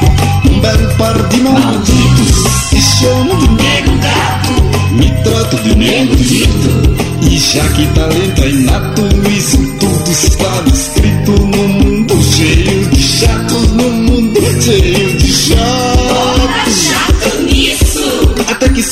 um 0.50 0.60
belo 0.60 0.96
par 0.96 1.28
de 1.30 1.42
malditos. 1.42 2.36
Se 2.70 2.82
chamo 2.82 3.36
de 3.38 3.48
nego 3.50 3.98
gato, 4.02 4.96
me 4.96 5.12
trato 5.24 5.58
de 5.64 5.76
nego 5.76 6.16
dito. 6.16 6.94
E 7.22 7.38
já 7.38 7.68
que 7.70 7.86
talento 7.88 8.44
é 8.44 8.50
inato, 8.50 9.02
isso 9.30 9.58
tudo 9.80 10.12
está 10.12 10.64
escrito 10.74 11.32
no 11.32 11.68
mundo 11.68 12.22
cheio 12.24 12.90
de 12.90 13.02
chatos, 13.02 13.72
no 13.72 13.90
mundo 13.90 14.40
cheio 14.62 15.18
de 15.18 15.32
chatos. 15.32 15.83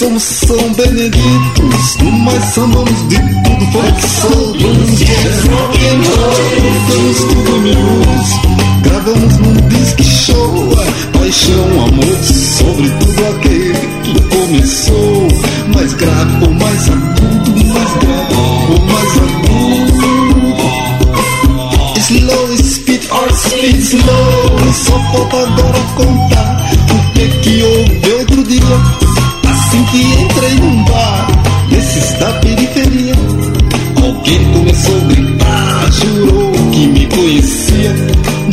Somos 0.02 0.24
São 0.24 0.74
Beneditos, 0.74 1.98
mas 2.24 2.58
amamos 2.58 3.08
de 3.08 3.18
tudo, 3.18 3.72
folk, 3.72 4.02
soul, 4.02 4.54
blues, 4.54 4.98
jazz, 4.98 5.46
rock 5.46 5.78
and 5.86 6.02
roll. 6.10 6.42
Tudo 7.30 7.62
gravamos 8.82 9.38
num 9.38 9.54
disque 9.68 10.04
show, 10.04 10.76
paixão, 11.14 11.86
amor, 11.86 12.18
sobre 12.24 12.90
tudo 12.90 13.28
aquele 13.30 13.88
que 14.02 14.20
começou. 14.36 15.28
Mais 15.76 15.94
grave 15.94 16.46
ou 16.46 16.52
mais 16.52 16.90
agudo, 16.90 17.52
mais 17.68 17.94
grave 17.94 18.36
ou 18.72 18.80
mais 18.88 19.18
agudo. 19.18 20.58
Slow 22.00 22.58
speed 22.58 23.04
or 23.12 23.32
speed 23.34 23.76
slow. 23.76 24.74
Só 24.74 25.00
falta 25.12 25.38
agora 25.38 25.80
contar 25.96 26.72
o 26.90 27.14
que 27.14 27.28
que 27.38 27.64
houve 27.64 28.14
outro 28.14 28.44
dia. 28.46 29.01
Que 29.92 29.98
entrei 29.98 30.56
num 30.56 30.84
bar, 30.86 31.28
desses 31.70 32.18
da 32.18 32.32
periferia. 32.40 33.14
Alguém 34.02 34.54
começou 34.54 34.96
a 34.96 35.06
gritar, 35.14 35.92
jurou 35.92 36.52
que 36.72 36.88
me 36.88 37.06
conhecia. 37.08 37.94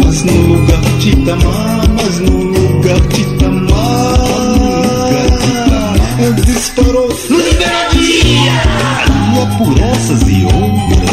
Mas 0.05 0.25
no 0.25 0.33
lugar 0.55 0.81
de 0.99 1.11
Itamar, 1.11 1.89
mas 1.95 2.19
no 2.19 2.43
lugar 2.43 3.01
de 3.09 3.21
Itamar, 3.21 4.19
disparou 6.45 7.09
no 7.09 7.39
dia. 7.39 8.19
E 8.21 8.49
é 9.39 9.47
por 9.59 9.79
essas 9.81 10.23
e 10.23 10.45
outras 10.45 11.08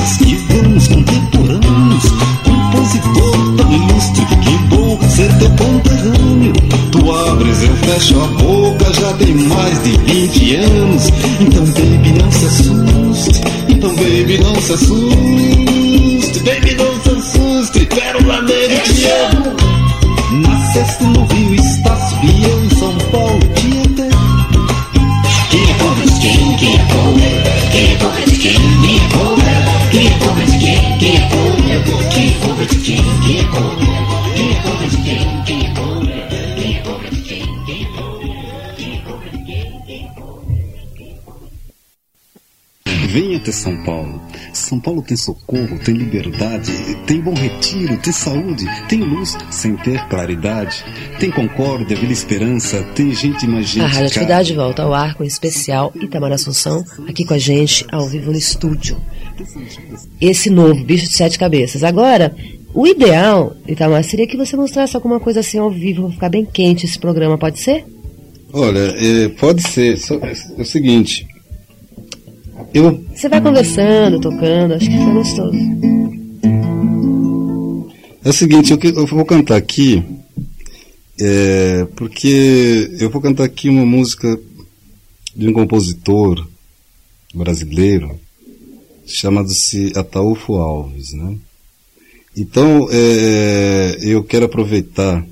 fecho 7.75 8.19
a 8.21 8.27
boca, 8.27 8.93
já 8.93 9.13
tem 9.13 9.33
mais 9.33 9.83
de 9.83 9.91
20 9.97 10.55
anos. 10.55 11.07
Então, 11.39 11.65
baby, 11.65 12.13
não 12.21 12.31
se 12.31 12.45
assuste. 12.45 13.41
Então, 13.69 13.95
baby, 13.95 14.37
não 14.39 14.55
se 14.61 14.73
assuste. 14.73 16.39
Baby, 16.39 16.75
não 16.75 17.01
se 17.03 17.09
assuste. 17.09 17.85
Pérola 17.85 18.41
negra, 18.41 18.79
te 18.79 19.05
amo. 19.05 19.55
Nasceste 20.41 21.03
no 21.03 21.25
Rio 21.25 21.55
Estácio 21.55 22.17
e 22.23 22.45
em 22.45 22.69
São 22.77 22.95
Paulo, 23.11 23.39
Tietê. 23.55 24.09
Quem 25.49 25.63
é 25.63 25.73
pobre 25.75 26.05
de 26.05 26.19
quem? 26.19 26.55
Quem 26.57 26.75
é 26.75 26.79
pobre? 26.79 27.23
Quem 27.71 27.91
é 27.91 27.95
pobre 27.97 28.25
de 28.25 28.37
quem? 28.37 28.53
Quem 28.81 28.97
é 28.97 29.09
pobre? 29.09 29.45
Quem 29.91 30.07
é 30.07 30.09
pobre 30.19 30.45
de 30.45 30.57
quem? 30.57 30.97
Quem 30.99 31.15
é 31.15 31.19
pobre? 31.29 31.55
Quem 32.11 32.27
é 32.27 32.31
pobre 32.45 32.65
de 32.65 32.75
quem? 32.77 33.03
Quem 33.25 33.39
é 33.39 33.43
pobre? 33.43 33.94
Venha 43.15 43.37
até 43.37 43.49
São 43.49 43.81
Paulo. 43.85 44.21
São 44.51 44.77
Paulo 44.77 45.01
tem 45.01 45.15
socorro, 45.15 45.79
tem 45.79 45.95
liberdade, 45.95 46.69
tem 47.07 47.21
bom 47.21 47.33
retiro, 47.33 47.95
tem 47.95 48.11
saúde, 48.11 48.65
tem 48.89 48.99
luz 48.99 49.37
sem 49.49 49.73
ter 49.77 50.05
claridade, 50.09 50.83
tem 51.17 51.31
concórdia, 51.31 51.95
Vila 51.95 52.11
Esperança, 52.11 52.83
tem 52.93 53.13
gente 53.13 53.47
mais 53.47 53.67
gente. 53.69 53.83
A 53.85 53.87
Rádio. 53.87 54.07
Atividade 54.07 54.53
volta 54.53 54.83
ao 54.83 54.93
ar 54.93 55.13
com 55.15 55.23
o 55.23 55.25
especial 55.25 55.93
Itamar 55.95 56.33
Assunção, 56.33 56.83
aqui 57.07 57.23
com 57.23 57.33
a 57.33 57.37
gente, 57.37 57.85
ao 57.89 58.05
vivo 58.05 58.31
no 58.33 58.37
estúdio. 58.37 58.97
Esse 60.19 60.49
novo 60.49 60.83
Bicho 60.83 61.07
de 61.07 61.15
Sete 61.15 61.39
Cabeças. 61.39 61.85
Agora, 61.85 62.35
o 62.73 62.85
ideal, 62.85 63.55
Itamar, 63.65 64.03
seria 64.03 64.27
que 64.27 64.35
você 64.35 64.57
mostrasse 64.57 64.93
alguma 64.93 65.21
coisa 65.21 65.39
assim 65.39 65.57
ao 65.57 65.71
vivo, 65.71 66.03
pra 66.03 66.11
ficar 66.11 66.29
bem 66.29 66.43
quente 66.45 66.85
esse 66.85 66.99
programa, 66.99 67.37
pode 67.37 67.59
ser? 67.61 67.85
Olha, 68.51 68.93
é, 68.97 69.29
pode 69.29 69.61
ser. 69.61 69.97
Só- 69.97 70.15
é, 70.15 70.33
é 70.57 70.61
o 70.61 70.65
seguinte. 70.65 71.25
Eu, 72.75 73.01
Você 73.15 73.29
vai 73.29 73.39
conversando, 73.39 74.19
tocando, 74.19 74.73
acho 74.73 74.85
que 74.85 74.97
fica 74.97 75.13
gostoso. 75.13 75.57
é 78.21 78.29
o 78.29 78.33
seguinte, 78.33 78.73
eu, 78.73 78.79
eu 78.83 79.07
vou 79.07 79.23
cantar 79.23 79.55
aqui, 79.55 80.03
é, 81.17 81.87
porque 81.95 82.91
eu 82.99 83.09
vou 83.09 83.21
cantar 83.21 83.45
aqui 83.45 83.69
uma 83.69 83.85
música 83.85 84.37
de 85.33 85.47
um 85.47 85.53
compositor 85.53 86.45
brasileiro 87.33 88.19
chamado-se 89.05 89.93
Ataúfo 89.95 90.55
Alves, 90.55 91.13
né? 91.13 91.37
Então, 92.35 92.89
é, 92.91 93.99
eu 94.01 94.21
quero 94.21 94.47
aproveitar 94.47 95.25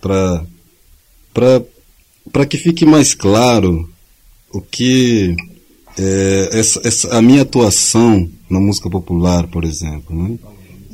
para 0.00 0.46
que 2.48 2.56
fique 2.56 2.86
mais 2.86 3.14
claro 3.14 3.90
o 4.52 4.60
que 4.60 5.34
é, 5.98 6.48
essa, 6.52 6.80
essa- 6.84 7.16
a 7.16 7.22
minha 7.22 7.42
atuação 7.42 8.28
na 8.50 8.60
música 8.60 8.88
popular, 8.90 9.46
por 9.48 9.64
exemplo. 9.64 10.16
Né? 10.16 10.38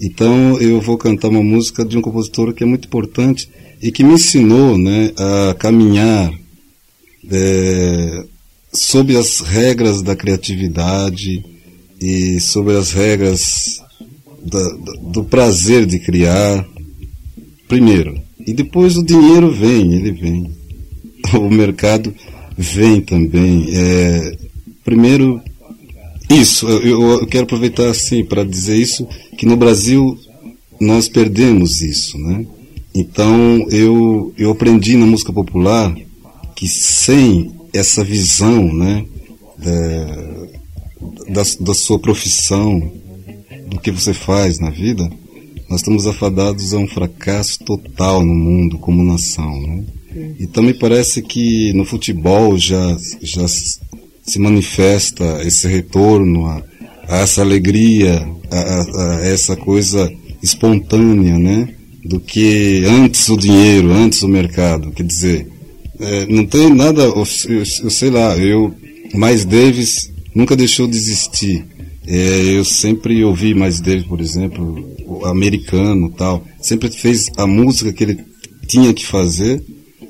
Então 0.00 0.58
eu 0.60 0.80
vou 0.80 0.96
cantar 0.96 1.28
uma 1.28 1.42
música 1.42 1.84
de 1.84 1.96
um 1.98 2.02
compositor 2.02 2.52
que 2.54 2.62
é 2.62 2.66
muito 2.66 2.86
importante 2.86 3.48
e 3.82 3.90
que 3.92 4.02
me 4.04 4.14
ensinou 4.14 4.76
né, 4.78 5.12
a 5.50 5.54
caminhar 5.54 6.32
é, 7.30 8.24
sob 8.72 9.16
as 9.16 9.40
regras 9.40 10.02
da 10.02 10.14
criatividade 10.16 11.44
e 12.00 12.40
sobre 12.40 12.76
as 12.76 12.92
regras 12.92 13.80
da- 14.42 14.58
da- 14.70 14.92
do 15.02 15.24
prazer 15.24 15.84
de 15.86 15.98
criar, 15.98 16.66
primeiro. 17.68 18.18
E 18.46 18.52
depois 18.54 18.96
o 18.96 19.04
dinheiro 19.04 19.50
vem, 19.52 19.94
ele 19.94 20.12
vem. 20.12 20.50
O 21.34 21.50
mercado 21.50 22.12
vem 22.56 23.00
também. 23.02 23.66
É, 23.70 24.36
primeiro, 24.84 25.40
Isso, 26.30 26.68
eu, 26.68 27.20
eu 27.20 27.26
quero 27.26 27.42
aproveitar 27.42 27.88
assim 27.88 28.24
para 28.24 28.44
dizer 28.44 28.76
isso, 28.76 29.04
que 29.36 29.44
no 29.44 29.56
Brasil 29.56 30.16
nós 30.80 31.08
perdemos 31.08 31.82
isso, 31.82 32.16
né? 32.18 32.46
Então 32.94 33.66
eu, 33.70 34.32
eu 34.38 34.50
aprendi 34.52 34.96
na 34.96 35.06
música 35.06 35.32
popular 35.32 35.92
que 36.54 36.68
sem 36.68 37.50
essa 37.72 38.04
visão, 38.04 38.72
né, 38.72 39.04
da, 39.58 41.42
da, 41.42 41.42
da 41.60 41.74
sua 41.74 41.98
profissão, 41.98 42.92
do 43.68 43.80
que 43.80 43.90
você 43.90 44.14
faz 44.14 44.58
na 44.58 44.70
vida, 44.70 45.08
nós 45.68 45.80
estamos 45.80 46.06
afadados 46.06 46.74
a 46.74 46.78
um 46.78 46.88
fracasso 46.88 47.58
total 47.64 48.24
no 48.24 48.34
mundo 48.34 48.78
como 48.78 49.04
nação, 49.04 49.60
né? 49.60 49.84
Então 50.40 50.62
me 50.62 50.74
parece 50.74 51.22
que 51.22 51.72
no 51.72 51.84
futebol 51.84 52.58
já, 52.58 52.96
já 53.20 53.46
se 54.22 54.38
manifesta 54.38 55.40
esse 55.42 55.66
retorno 55.68 56.46
a, 56.46 56.62
a 57.08 57.18
essa 57.18 57.42
alegria, 57.42 58.26
a, 58.50 58.58
a, 58.58 59.26
essa 59.26 59.56
coisa 59.56 60.10
espontânea, 60.42 61.38
né? 61.38 61.68
Do 62.04 62.18
que 62.18 62.84
antes 62.86 63.28
o 63.28 63.36
dinheiro, 63.36 63.92
antes 63.92 64.22
o 64.22 64.28
mercado. 64.28 64.90
Quer 64.92 65.02
dizer, 65.02 65.46
é, 65.98 66.26
não 66.26 66.46
tem 66.46 66.72
nada, 66.72 67.02
eu, 67.02 67.26
eu, 67.48 67.90
sei 67.90 68.10
lá, 68.10 68.36
eu, 68.38 68.74
mais 69.14 69.44
Davis 69.44 70.10
nunca 70.34 70.56
deixou 70.56 70.86
de 70.86 70.96
existir. 70.96 71.64
É, 72.06 72.42
eu 72.56 72.64
sempre 72.64 73.22
ouvi 73.22 73.54
mais 73.54 73.80
Davis, 73.80 74.04
por 74.04 74.20
exemplo, 74.20 74.88
o 75.06 75.26
americano 75.26 76.10
tal, 76.10 76.44
sempre 76.60 76.90
fez 76.90 77.30
a 77.36 77.46
música 77.46 77.92
que 77.92 78.04
ele 78.04 78.18
tinha 78.66 78.94
que 78.94 79.04
fazer 79.04 79.62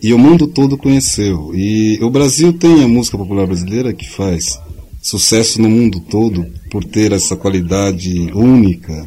e 0.03 0.13
o 0.13 0.19
mundo 0.19 0.47
todo 0.47 0.79
conheceu. 0.79 1.53
E 1.55 1.99
o 2.03 2.11
Brasil 2.11 2.53
tem 2.53 2.83
a 2.83 2.89
música 2.89 3.19
popular 3.19 3.47
brasileira 3.47 3.93
que 3.93 4.09
faz 4.09 4.59
sucesso 5.03 5.61
no 5.61 5.69
mundo 5.69 6.01
todo 6.01 6.47
por 6.71 6.85
ter 6.85 7.13
essa 7.13 7.37
qualidade 7.37 8.31
única 8.35 9.05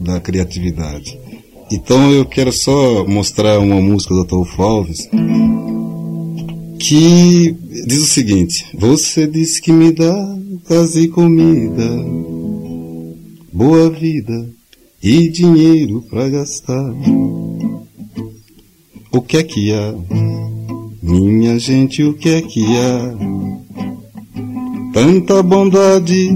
da 0.00 0.20
criatividade. 0.20 1.18
Então 1.70 2.12
eu 2.12 2.24
quero 2.24 2.52
só 2.52 3.06
mostrar 3.06 3.58
uma 3.58 3.80
música 3.80 4.14
do 4.14 4.22
Ataúfo 4.22 4.62
Alves 4.62 5.08
que 6.78 7.56
diz 7.86 8.02
o 8.02 8.06
seguinte: 8.06 8.66
Você 8.74 9.26
disse 9.26 9.60
que 9.60 9.72
me 9.72 9.92
dá 9.92 10.38
casa 10.68 11.00
e 11.00 11.08
comida, 11.08 11.88
boa 13.52 13.88
vida 13.90 14.50
e 15.02 15.28
dinheiro 15.28 16.02
para 16.10 16.28
gastar. 16.28 16.92
O 19.14 19.20
que 19.20 19.36
é 19.36 19.42
que 19.42 19.70
há? 19.72 19.94
Minha 21.02 21.58
gente, 21.58 22.02
o 22.02 22.14
que 22.14 22.30
é 22.30 22.40
que 22.40 22.64
há? 22.64 23.14
Tanta 24.94 25.42
bondade 25.42 26.30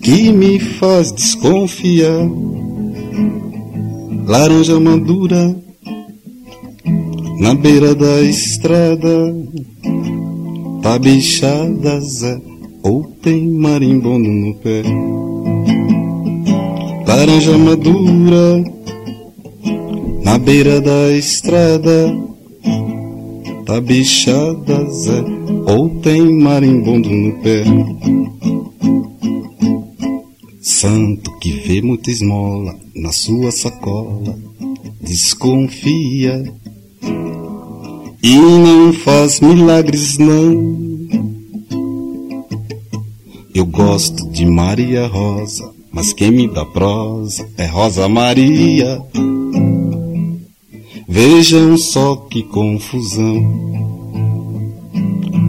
que 0.00 0.30
me 0.30 0.60
faz 0.60 1.10
desconfiar. 1.10 2.30
Laranja 4.24 4.78
madura 4.78 5.56
na 7.40 7.54
beira 7.54 7.92
da 7.92 8.20
estrada, 8.22 9.34
tá 10.82 10.96
bichada 10.96 12.00
Zé, 12.02 12.40
ou 12.84 13.02
tem 13.20 13.50
marimbondo 13.50 14.28
no 14.28 14.54
pé. 14.54 14.82
Laranja 17.04 17.58
madura 17.58 18.62
na 20.24 20.38
beira 20.38 20.80
da 20.80 21.12
estrada, 21.12 22.14
tá 23.64 23.80
bichada 23.80 24.84
Zé, 24.90 25.24
ou 25.66 26.00
tem 26.00 26.38
marimbondo 26.38 27.08
no 27.08 27.32
pé. 27.42 27.64
Santo 30.60 31.38
que 31.38 31.52
vê 31.52 31.80
muita 31.82 32.10
esmola 32.10 32.74
na 32.94 33.12
sua 33.12 33.50
sacola, 33.50 34.38
desconfia 35.00 36.44
e 38.22 38.36
não 38.36 38.92
faz 38.92 39.40
milagres 39.40 40.18
não. 40.18 40.90
Eu 43.54 43.66
gosto 43.66 44.30
de 44.30 44.46
Maria 44.46 45.06
Rosa, 45.06 45.70
mas 45.90 46.12
quem 46.12 46.30
me 46.30 46.48
dá 46.48 46.64
prosa 46.64 47.48
é 47.56 47.66
Rosa 47.66 48.08
Maria. 48.08 49.02
Vejam 51.12 51.76
só 51.76 52.14
que 52.30 52.44
confusão. 52.44 53.34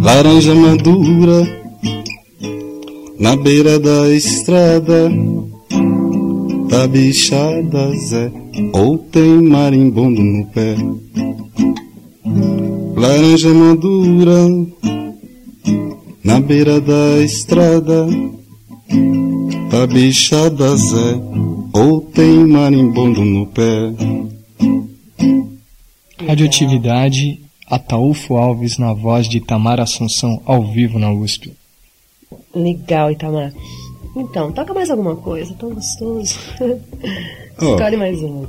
Laranja 0.02 0.56
madura 0.56 1.48
na 3.20 3.36
beira 3.36 3.80
da 3.80 4.10
estrada. 4.10 5.12
Tá 6.68 6.88
bichada, 6.88 7.92
Zé, 8.08 8.32
ou 8.74 8.98
tem 8.98 9.40
marimbondo 9.40 10.24
no 10.24 10.48
pé. 10.48 10.76
Laranja 12.96 13.54
madura 13.54 14.48
na 16.24 16.40
beira 16.40 16.82
da 16.82 17.20
estrada. 17.24 18.08
Tá 19.70 19.86
bichada, 19.86 20.76
Zé, 20.76 21.22
ou 21.72 22.02
tem 22.02 22.48
marimbondo 22.48 23.24
no 23.24 23.46
pé. 23.46 23.94
Radioatividade, 26.28 27.40
Ataúfo 27.68 28.36
Alves 28.36 28.78
na 28.78 28.94
voz 28.94 29.28
de 29.28 29.38
Itamar 29.38 29.80
Assunção 29.80 30.42
ao 30.46 30.64
vivo 30.72 31.00
na 31.00 31.12
USP. 31.12 31.54
Legal, 32.54 33.12
Itamar. 33.12 33.54
Então, 34.16 34.52
toca 34.52 34.74
mais 34.74 34.90
alguma 34.90 35.16
coisa, 35.16 35.54
tão 35.54 35.74
gostoso. 35.74 36.36
Oh. 37.60 37.66
Escolhe 37.74 37.98
mais 37.98 38.22
uma. 38.22 38.48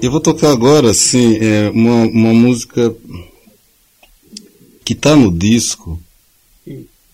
Eu 0.00 0.10
vou 0.10 0.20
tocar 0.20 0.52
agora, 0.52 0.90
assim, 0.90 1.36
é, 1.36 1.70
uma, 1.70 2.04
uma 2.06 2.32
música 2.32 2.94
que 4.84 4.94
está 4.94 5.14
no 5.14 5.30
disco, 5.30 6.00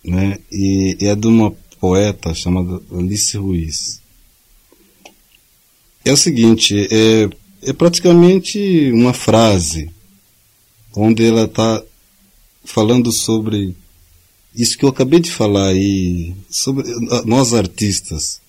né? 0.04 0.38
E, 0.52 0.96
e 1.00 1.06
é 1.06 1.16
de 1.16 1.26
uma 1.26 1.52
poeta 1.80 2.32
chamada 2.34 2.80
Alice 2.92 3.36
Ruiz. 3.36 4.03
É 6.04 6.12
o 6.12 6.16
seguinte, 6.16 6.86
é, 6.90 7.30
é 7.62 7.72
praticamente 7.72 8.90
uma 8.92 9.14
frase 9.14 9.90
onde 10.94 11.24
ela 11.24 11.44
está 11.44 11.82
falando 12.64 13.10
sobre 13.10 13.74
isso 14.54 14.76
que 14.78 14.84
eu 14.84 14.90
acabei 14.90 15.18
de 15.18 15.30
falar 15.30 15.68
aí, 15.68 16.34
sobre 16.48 16.86
nós 17.24 17.54
artistas, 17.54 18.40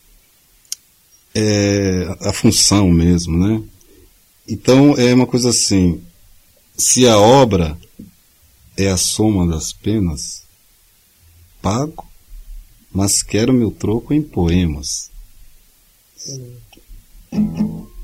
é, 1.34 2.15
a 2.22 2.34
função 2.34 2.89
mesmo, 2.91 3.38
né? 3.38 3.63
Então 4.48 4.96
é 4.98 5.13
uma 5.13 5.26
coisa 5.26 5.50
assim, 5.50 6.02
se 6.78 7.08
a 7.08 7.18
obra 7.18 7.78
é 8.78 8.89
a 8.89 8.98
soma 8.98 9.48
das 9.48 9.74
penas, 9.74 10.44
pago, 11.62 12.06
mas 12.91 13.24
quero 13.24 13.54
meu 13.54 13.72
troco 13.72 14.13
em 14.13 14.22
poemas. 14.22 15.10
Se 16.15 16.64
Thank 17.36 17.60
you. 17.60 17.95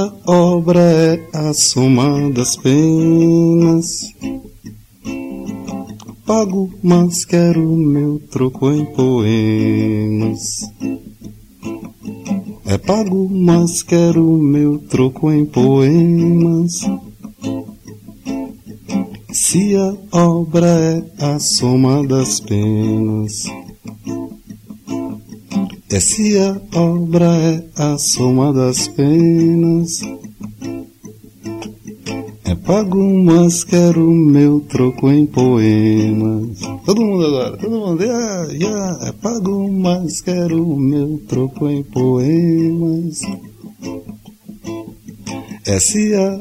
A 0.00 0.32
obra 0.32 0.80
é 0.80 1.20
a 1.34 1.52
soma 1.52 2.30
das 2.30 2.56
penas, 2.56 4.06
pago, 6.24 6.70
mas 6.82 7.24
quero 7.24 7.60
meu 7.76 8.18
troco 8.30 8.70
em 8.70 8.84
poemas. 8.86 10.62
É 12.64 12.78
pago, 12.78 13.28
mas 13.28 13.82
quero 13.82 14.24
meu 14.38 14.78
troco 14.78 15.30
em 15.30 15.44
poemas. 15.44 16.80
Se 19.32 19.76
a 19.76 19.94
obra 20.12 20.66
é 20.66 21.04
a 21.18 21.38
soma 21.38 22.06
das 22.06 22.40
penas, 22.40 23.44
é 25.92 25.98
se 25.98 26.38
a 26.38 26.60
obra 26.78 27.26
é 27.26 27.64
a 27.74 27.98
soma 27.98 28.52
das 28.52 28.86
penas. 28.88 30.00
É 32.44 32.54
pago, 32.54 33.02
mas 33.24 33.64
quero 33.64 34.08
meu 34.10 34.60
troco 34.60 35.10
em 35.10 35.26
poemas. 35.26 36.60
Todo 36.86 37.00
mundo 37.00 37.26
agora, 37.26 37.56
todo 37.56 37.70
mundo. 37.70 38.02
Yeah, 38.02 38.52
yeah. 38.52 39.12
Pago, 39.14 39.70
mas 39.70 40.20
quero 40.20 40.64
meu 40.76 41.20
troco 41.28 41.68
em 41.68 41.82
poemas. 41.82 43.22
Essa 45.66 45.98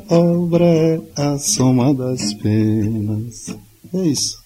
a 0.10 0.16
obra 0.16 0.66
é 0.66 1.02
a 1.16 1.40
soma 1.40 1.92
das 1.94 2.34
penas. 2.36 3.56
É 3.94 4.08
isso. 4.08 4.40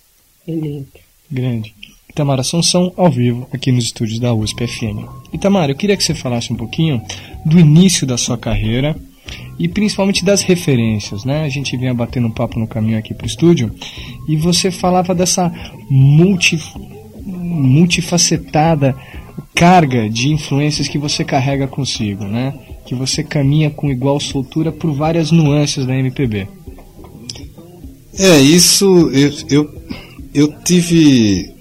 Grande. 1.30 1.83
Itamar 2.14 2.40
Assunção, 2.40 2.94
ao 2.96 3.10
vivo, 3.10 3.48
aqui 3.52 3.72
nos 3.72 3.86
estúdios 3.86 4.20
da 4.20 4.32
USP 4.36 4.68
FM. 4.68 5.04
Itamar, 5.34 5.72
eu 5.72 5.76
queria 5.76 5.98
que 5.98 6.04
você 6.04 6.14
falasse 6.14 6.54
um 6.54 6.56
pouquinho 6.56 7.02
do 7.44 7.60
início 7.60 8.06
da 8.06 8.20
sua 8.20 8.38
carreira 8.38 8.96
e 9.58 9.68
principalmente 9.68 10.24
das 10.24 10.44
referências, 10.44 11.26
né? 11.26 11.44
A 11.44 11.50
gente 11.50 11.76
vinha 11.76 11.92
batendo 11.92 12.28
um 12.28 12.32
papo 12.32 12.60
no 12.60 12.68
caminho 12.68 13.00
aqui 13.00 13.16
para 13.16 13.26
o 13.26 13.28
estúdio 13.28 13.74
e 14.30 14.38
você 14.38 14.70
falava 14.70 15.16
dessa 15.16 15.52
multi, 15.90 16.60
multifacetada 17.26 18.96
carga 19.56 20.08
de 20.08 20.30
influências 20.30 20.88
que 20.88 21.00
você 21.00 21.24
carrega 21.24 21.68
consigo, 21.68 22.26
né? 22.26 22.54
Que 22.86 22.94
você 22.94 23.24
caminha 23.24 23.72
com 23.72 23.90
igual 23.90 24.20
soltura 24.20 24.72
por 24.72 24.94
várias 24.94 25.32
nuances 25.32 25.84
da 25.84 25.96
MPB. 25.96 26.48
É, 28.20 28.40
isso 28.40 29.10
eu, 29.10 29.34
eu, 29.50 29.82
eu 30.32 30.54
tive. 30.64 31.52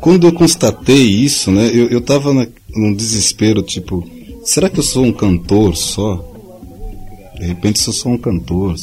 Quando 0.00 0.26
eu 0.26 0.32
constatei 0.32 1.02
isso, 1.02 1.50
né, 1.50 1.70
eu, 1.72 1.88
eu 1.88 2.00
tava 2.00 2.32
na, 2.32 2.46
num 2.74 2.94
desespero, 2.94 3.62
tipo, 3.62 4.08
será 4.44 4.68
que 4.68 4.78
eu 4.78 4.82
sou 4.82 5.04
um 5.04 5.12
cantor 5.12 5.76
só? 5.76 6.24
De 7.38 7.46
repente 7.46 7.78
sou 7.78 8.12
um 8.12 8.18
cantor, 8.18 8.74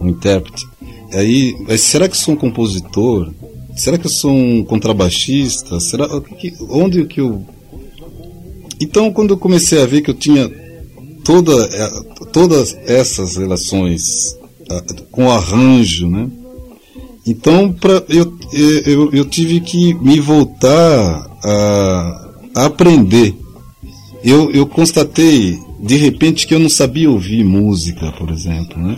um 0.00 0.08
intérprete. 0.08 0.66
Aí, 1.12 1.54
será 1.78 2.08
que 2.08 2.16
sou 2.16 2.34
um 2.34 2.36
compositor? 2.36 3.32
Será 3.76 3.96
que 3.96 4.06
eu 4.06 4.10
sou 4.10 4.32
um 4.32 4.64
contrabaixista? 4.64 5.78
Será 5.80 6.08
que, 6.20 6.54
onde 6.68 7.04
que 7.04 7.20
eu 7.20 7.44
Então, 8.80 9.12
quando 9.12 9.30
eu 9.34 9.38
comecei 9.38 9.80
a 9.80 9.86
ver 9.86 10.02
que 10.02 10.10
eu 10.10 10.14
tinha 10.14 10.50
toda, 11.24 11.52
é, 11.52 12.24
todas 12.32 12.76
essas 12.86 13.36
relações 13.36 14.36
com 15.10 15.30
arranjo, 15.30 16.08
né? 16.08 16.28
Então, 17.28 17.70
pra, 17.72 18.02
eu, 18.08 18.38
eu, 18.86 19.12
eu 19.12 19.24
tive 19.26 19.60
que 19.60 19.92
me 19.94 20.18
voltar 20.18 21.30
a, 21.44 22.28
a 22.56 22.64
aprender. 22.64 23.34
Eu, 24.24 24.50
eu 24.50 24.66
constatei 24.66 25.58
de 25.80 25.96
repente 25.96 26.46
que 26.46 26.54
eu 26.54 26.58
não 26.58 26.70
sabia 26.70 27.10
ouvir 27.10 27.44
música, 27.44 28.10
por 28.12 28.30
exemplo, 28.30 28.82
né? 28.82 28.96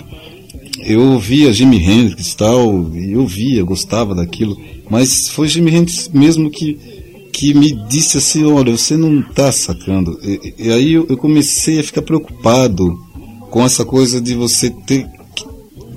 Eu 0.84 1.02
ouvia 1.12 1.52
Jimi 1.52 1.76
Hendrix 1.76 2.34
tal, 2.34 2.90
e 2.94 3.12
eu 3.12 3.26
via, 3.26 3.64
gostava 3.64 4.14
daquilo, 4.14 4.56
mas 4.88 5.28
foi 5.28 5.48
Jimi 5.48 5.74
Hendrix 5.74 6.08
mesmo 6.08 6.48
que 6.48 6.78
que 7.32 7.54
me 7.54 7.72
disse 7.88 8.18
assim, 8.18 8.44
olha, 8.44 8.76
você 8.76 8.96
não 8.96 9.20
está 9.20 9.50
sacando. 9.52 10.18
E, 10.22 10.54
e 10.58 10.72
aí 10.72 10.92
eu, 10.92 11.06
eu, 11.08 11.16
comecei 11.16 11.78
a 11.78 11.84
ficar 11.84 12.02
preocupado 12.02 12.98
com 13.50 13.64
essa 13.64 13.84
coisa 13.84 14.20
de 14.20 14.34
você 14.34 14.68
ter 14.68 15.06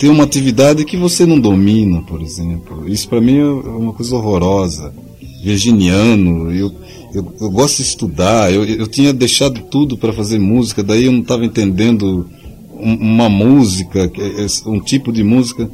ter 0.03 0.09
uma 0.09 0.25
atividade 0.25 0.83
que 0.83 0.97
você 0.97 1.25
não 1.25 1.39
domina, 1.39 2.01
por 2.01 2.21
exemplo. 2.21 2.83
Isso 2.89 3.07
para 3.07 3.21
mim 3.21 3.37
é 3.37 3.45
uma 3.45 3.93
coisa 3.93 4.13
horrorosa. 4.17 4.93
Virginiano, 5.41 6.51
eu 6.51 6.69
eu, 7.13 7.33
eu 7.39 7.49
gosto 7.49 7.77
de 7.77 7.83
estudar, 7.83 8.51
eu, 8.51 8.65
eu 8.65 8.85
tinha 8.87 9.13
deixado 9.13 9.61
tudo 9.61 9.95
para 9.95 10.11
fazer 10.11 10.39
música, 10.39 10.83
daí 10.83 11.05
eu 11.05 11.11
não 11.11 11.21
estava 11.21 11.45
entendendo 11.45 12.27
um, 12.73 12.95
uma 12.95 13.29
música, 13.29 14.11
é, 14.17 14.69
um 14.69 14.81
tipo 14.81 15.09
de 15.13 15.23
música. 15.23 15.69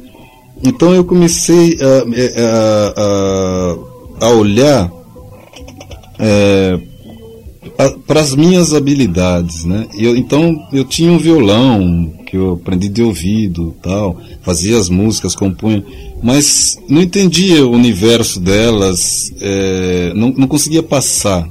Então 0.62 0.94
eu 0.94 1.04
comecei 1.04 1.76
a, 1.80 1.86
a, 2.46 4.22
a, 4.22 4.26
a 4.26 4.30
olhar 4.34 4.92
é, 6.20 6.78
para 8.06 8.20
as 8.20 8.34
minhas 8.34 8.74
habilidades, 8.74 9.64
né? 9.64 9.86
Eu, 9.94 10.16
então 10.16 10.66
eu 10.72 10.84
tinha 10.84 11.10
um 11.10 11.18
violão 11.18 12.12
que 12.26 12.36
eu 12.36 12.52
aprendi 12.52 12.88
de 12.88 13.02
ouvido, 13.02 13.74
tal, 13.82 14.18
fazia 14.42 14.76
as 14.76 14.88
músicas, 14.88 15.34
compunha, 15.34 15.84
mas 16.22 16.78
não 16.88 17.02
entendia 17.02 17.66
o 17.66 17.72
universo 17.72 18.38
delas, 18.40 19.32
é, 19.40 20.12
não, 20.14 20.30
não 20.30 20.46
conseguia 20.46 20.82
passar 20.82 21.48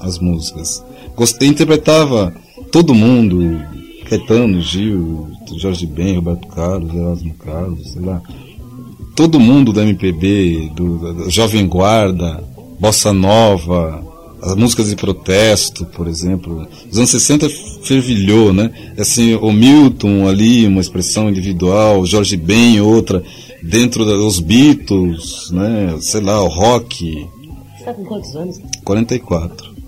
as 0.00 0.18
músicas. 0.18 0.84
Gostei, 1.16 1.48
interpretava 1.48 2.34
todo 2.70 2.94
mundo, 2.94 3.60
Caetano, 4.08 4.60
Gil, 4.60 5.28
Jorge 5.58 5.86
Ben, 5.86 6.16
Roberto 6.16 6.46
Carlos, 6.48 6.94
Erasmo 6.94 7.34
Carlos, 7.34 7.92
sei 7.92 8.02
lá, 8.02 8.22
todo 9.16 9.40
mundo 9.40 9.72
da 9.72 9.82
MPB, 9.82 10.72
do, 10.74 11.30
Jovem 11.30 11.66
Guarda, 11.66 12.42
Bossa 12.78 13.12
Nova, 13.12 14.07
as 14.42 14.54
músicas 14.54 14.88
de 14.88 14.96
protesto, 14.96 15.84
por 15.86 16.06
exemplo. 16.06 16.66
Os 16.90 16.98
anos 16.98 17.10
60 17.10 17.48
fervilhou, 17.82 18.52
né? 18.52 18.70
Assim, 18.96 19.34
o 19.34 19.52
Milton 19.52 20.28
ali, 20.28 20.66
uma 20.66 20.80
expressão 20.80 21.28
individual, 21.28 22.04
Jorge 22.06 22.36
Ben, 22.36 22.80
outra, 22.80 23.22
dentro 23.62 24.04
dos 24.04 24.40
Beatles, 24.40 25.50
né? 25.50 25.96
Sei 26.00 26.20
lá, 26.20 26.42
o 26.42 26.48
rock. 26.48 27.26
Você 27.72 27.78
está 27.80 27.94
com 27.94 28.04
quantos 28.04 28.36
anos? 28.36 28.60
44. 28.84 29.78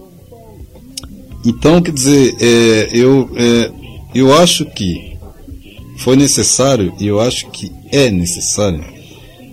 Então, 1.45 1.81
quer 1.81 1.93
dizer, 1.93 2.37
é, 2.41 2.91
eu, 2.93 3.31
é, 3.35 3.71
eu 4.15 4.35
acho 4.35 4.67
que 4.67 5.17
foi 5.97 6.17
necessário, 6.17 6.93
e 6.99 7.07
eu 7.07 7.21
acho 7.21 7.51
que 7.51 7.71
é 7.91 8.11
necessário, 8.11 8.83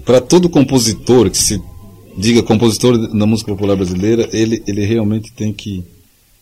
para 0.06 0.20
todo 0.22 0.50
compositor 0.50 1.30
que 1.30 1.38
se 1.38 1.62
diga 2.18 2.42
compositor 2.44 2.98
da 2.98 3.26
música 3.26 3.52
popular 3.52 3.76
brasileira, 3.76 4.28
ele, 4.34 4.64
ele 4.68 4.86
realmente 4.86 5.32
tem 5.32 5.54
que 5.54 5.84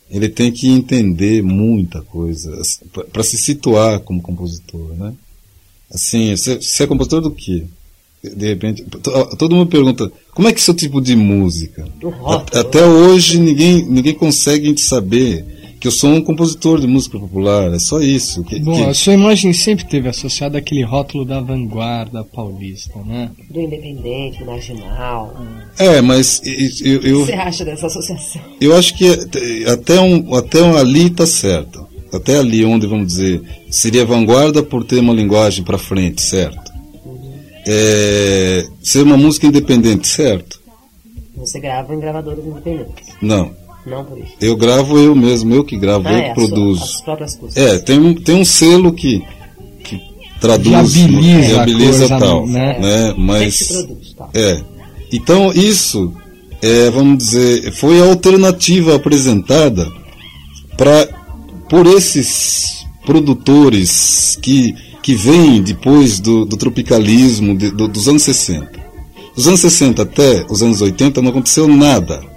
ele 0.10 0.30
tem 0.30 0.52
que 0.52 0.68
entender 0.70 1.42
muita 1.42 2.02
coisa 2.02 2.62
para 3.12 3.24
se 3.24 3.38
situar 3.38 4.00
como 4.02 4.22
compositor, 4.22 4.94
né? 4.96 5.14
Assim, 5.92 6.36
você, 6.36 6.84
é 6.84 6.88
compositor 6.88 7.22
do 7.22 7.32
quê? 7.32 7.64
De 8.24 8.48
repente, 8.48 8.84
todo 9.38 9.56
mundo 9.56 9.70
pergunta, 9.70 10.12
como 10.32 10.48
é 10.48 10.52
que 10.52 10.60
é 10.60 10.62
o 10.62 10.64
seu 10.64 10.74
tipo 10.74 11.02
de 11.02 11.16
música? 11.16 11.88
Até 12.54 12.86
hoje 12.86 13.40
ninguém 13.40 13.84
ninguém 13.84 14.14
consegue 14.14 14.76
saber 14.80 15.46
que 15.86 15.90
eu 15.90 15.92
sou 15.92 16.10
um 16.10 16.20
compositor 16.20 16.82
de 16.82 16.88
música 16.88 17.20
popular, 17.20 17.72
é 17.72 17.78
só 17.78 18.02
isso. 18.02 18.44
Que, 18.44 18.60
Bom, 18.60 18.74
que... 18.74 18.90
a 18.90 18.94
sua 18.96 19.14
imagem 19.14 19.54
sempre 19.54 19.86
teve 19.86 20.10
associada 20.10 20.58
àquele 20.58 20.82
rótulo 20.82 21.24
da 21.24 21.40
vanguarda 21.40 22.24
paulista, 22.24 22.98
né? 23.06 23.30
Do 23.52 23.62
independente, 23.62 24.40
do 24.40 24.48
marginal. 24.48 25.32
É, 25.78 26.02
mas 26.02 26.42
eu, 26.82 27.02
eu, 27.04 27.22
o 27.22 27.26
que 27.28 27.32
você 27.32 27.34
acha 27.34 27.64
dessa 27.64 27.86
associação? 27.86 28.42
Eu 28.60 28.76
acho 28.76 28.98
que 28.98 29.06
até, 29.72 30.02
um, 30.02 30.34
até 30.34 30.64
um 30.64 30.76
ali 30.76 31.06
está 31.06 31.28
certo. 31.28 31.86
Até 32.12 32.40
ali, 32.40 32.66
onde 32.66 32.88
vamos 32.88 33.06
dizer, 33.06 33.44
seria 33.70 34.08
vanguarda 34.08 34.64
por 34.64 34.84
ter 34.84 34.98
uma 34.98 35.14
linguagem 35.14 35.64
para 35.64 35.78
frente, 35.78 36.20
certo? 36.20 36.72
Uhum. 37.06 37.32
É, 37.68 38.66
ser 38.82 39.04
uma 39.04 39.18
música 39.18 39.46
independente, 39.46 40.08
certo? 40.08 40.60
Você 41.36 41.60
grava 41.60 41.94
em 41.94 42.00
gravadoras 42.00 42.44
independentes? 42.44 43.14
Não. 43.22 43.65
Não 43.86 44.04
por 44.04 44.18
isso. 44.18 44.34
Eu 44.42 44.58
gravo 44.58 44.98
eu 44.98 45.16
mesmo, 45.16 45.54
eu 45.54 45.64
que 45.64 45.78
gravo, 45.78 46.08
ah, 46.08 46.12
eu 46.12 46.18
é, 46.18 46.30
que 46.30 46.34
produzo. 46.34 46.86
Sua, 46.86 46.96
as 46.96 47.02
próprias 47.02 47.36
coisas. 47.36 47.58
É, 47.58 47.78
tem 47.78 48.00
um, 48.00 48.14
tem 48.14 48.36
um 48.36 48.46
selo 48.46 48.92
que, 48.92 49.24
que 49.84 50.02
traduz, 50.42 50.94
viabiliza, 50.94 51.48
viabiliza 51.48 52.08
tal, 52.08 52.48
né? 52.48 52.80
né? 52.80 53.14
Mas 53.18 53.68
produz, 53.68 54.14
tá. 54.14 54.30
é. 54.34 54.62
Então 55.12 55.52
isso 55.54 56.12
é, 56.62 56.90
vamos 56.90 57.20
dizer, 57.20 57.72
foi 57.74 58.02
a 58.02 58.06
alternativa 58.06 58.96
apresentada 58.96 59.88
para 60.76 61.08
por 61.70 61.86
esses 61.86 62.86
produtores 63.06 64.38
que 64.42 64.74
que 65.04 65.14
vêm 65.14 65.62
depois 65.62 66.20
do, 66.20 66.46
do 66.46 66.58
tropicalismo 66.58 67.56
de, 67.56 67.70
do, 67.70 67.88
dos 67.88 68.08
anos 68.08 68.24
60. 68.24 68.72
Dos 69.36 69.48
anos 69.48 69.60
60 69.60 70.02
até 70.02 70.44
os 70.50 70.64
anos 70.64 70.82
80 70.82 71.22
não 71.22 71.30
aconteceu 71.30 71.68
nada 71.68 72.35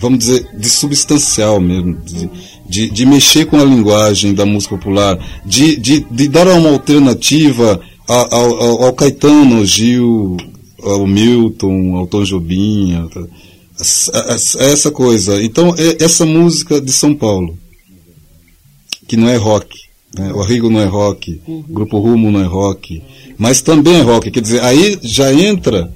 vamos 0.00 0.20
dizer, 0.20 0.48
de 0.56 0.68
substancial 0.68 1.60
mesmo, 1.60 1.98
de, 2.04 2.30
de, 2.66 2.90
de, 2.90 3.06
mexer 3.06 3.44
com 3.44 3.60
a 3.60 3.64
linguagem 3.64 4.32
da 4.32 4.46
música 4.46 4.76
popular, 4.76 5.18
de, 5.44 5.76
de, 5.76 6.00
de 6.10 6.28
dar 6.28 6.48
uma 6.48 6.70
alternativa 6.70 7.78
ao, 8.08 8.34
ao, 8.34 8.82
ao, 8.84 8.92
Caetano, 8.94 9.58
ao 9.58 9.64
Gil, 9.66 10.38
ao 10.82 11.06
Milton, 11.06 11.96
ao 11.96 12.06
Tom 12.06 12.24
Jobim, 12.24 12.94
essa 13.78 14.90
coisa. 14.90 15.42
Então, 15.42 15.74
é 15.76 16.02
essa 16.02 16.24
música 16.24 16.80
de 16.80 16.92
São 16.92 17.14
Paulo, 17.14 17.58
que 19.06 19.18
não 19.18 19.28
é 19.28 19.36
rock, 19.36 19.76
né? 20.16 20.32
o 20.32 20.40
Arrigo 20.40 20.70
não 20.70 20.80
é 20.80 20.86
rock, 20.86 21.40
o 21.46 21.62
Grupo 21.68 21.98
Rumo 21.98 22.30
não 22.30 22.40
é 22.40 22.46
rock, 22.46 23.02
mas 23.36 23.60
também 23.60 23.96
é 23.96 24.00
rock, 24.00 24.30
quer 24.30 24.40
dizer, 24.40 24.62
aí 24.62 24.98
já 25.02 25.32
entra 25.32 25.92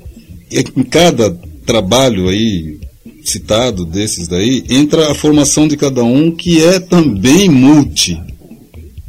em 0.50 0.82
cada 0.82 1.30
trabalho 1.64 2.28
aí 2.28 2.78
citado 3.24 3.84
desses 3.84 4.28
daí, 4.28 4.64
entra 4.68 5.10
a 5.10 5.14
formação 5.14 5.66
de 5.66 5.76
cada 5.76 6.04
um, 6.04 6.30
que 6.30 6.62
é 6.62 6.78
também 6.78 7.48
multi. 7.48 8.20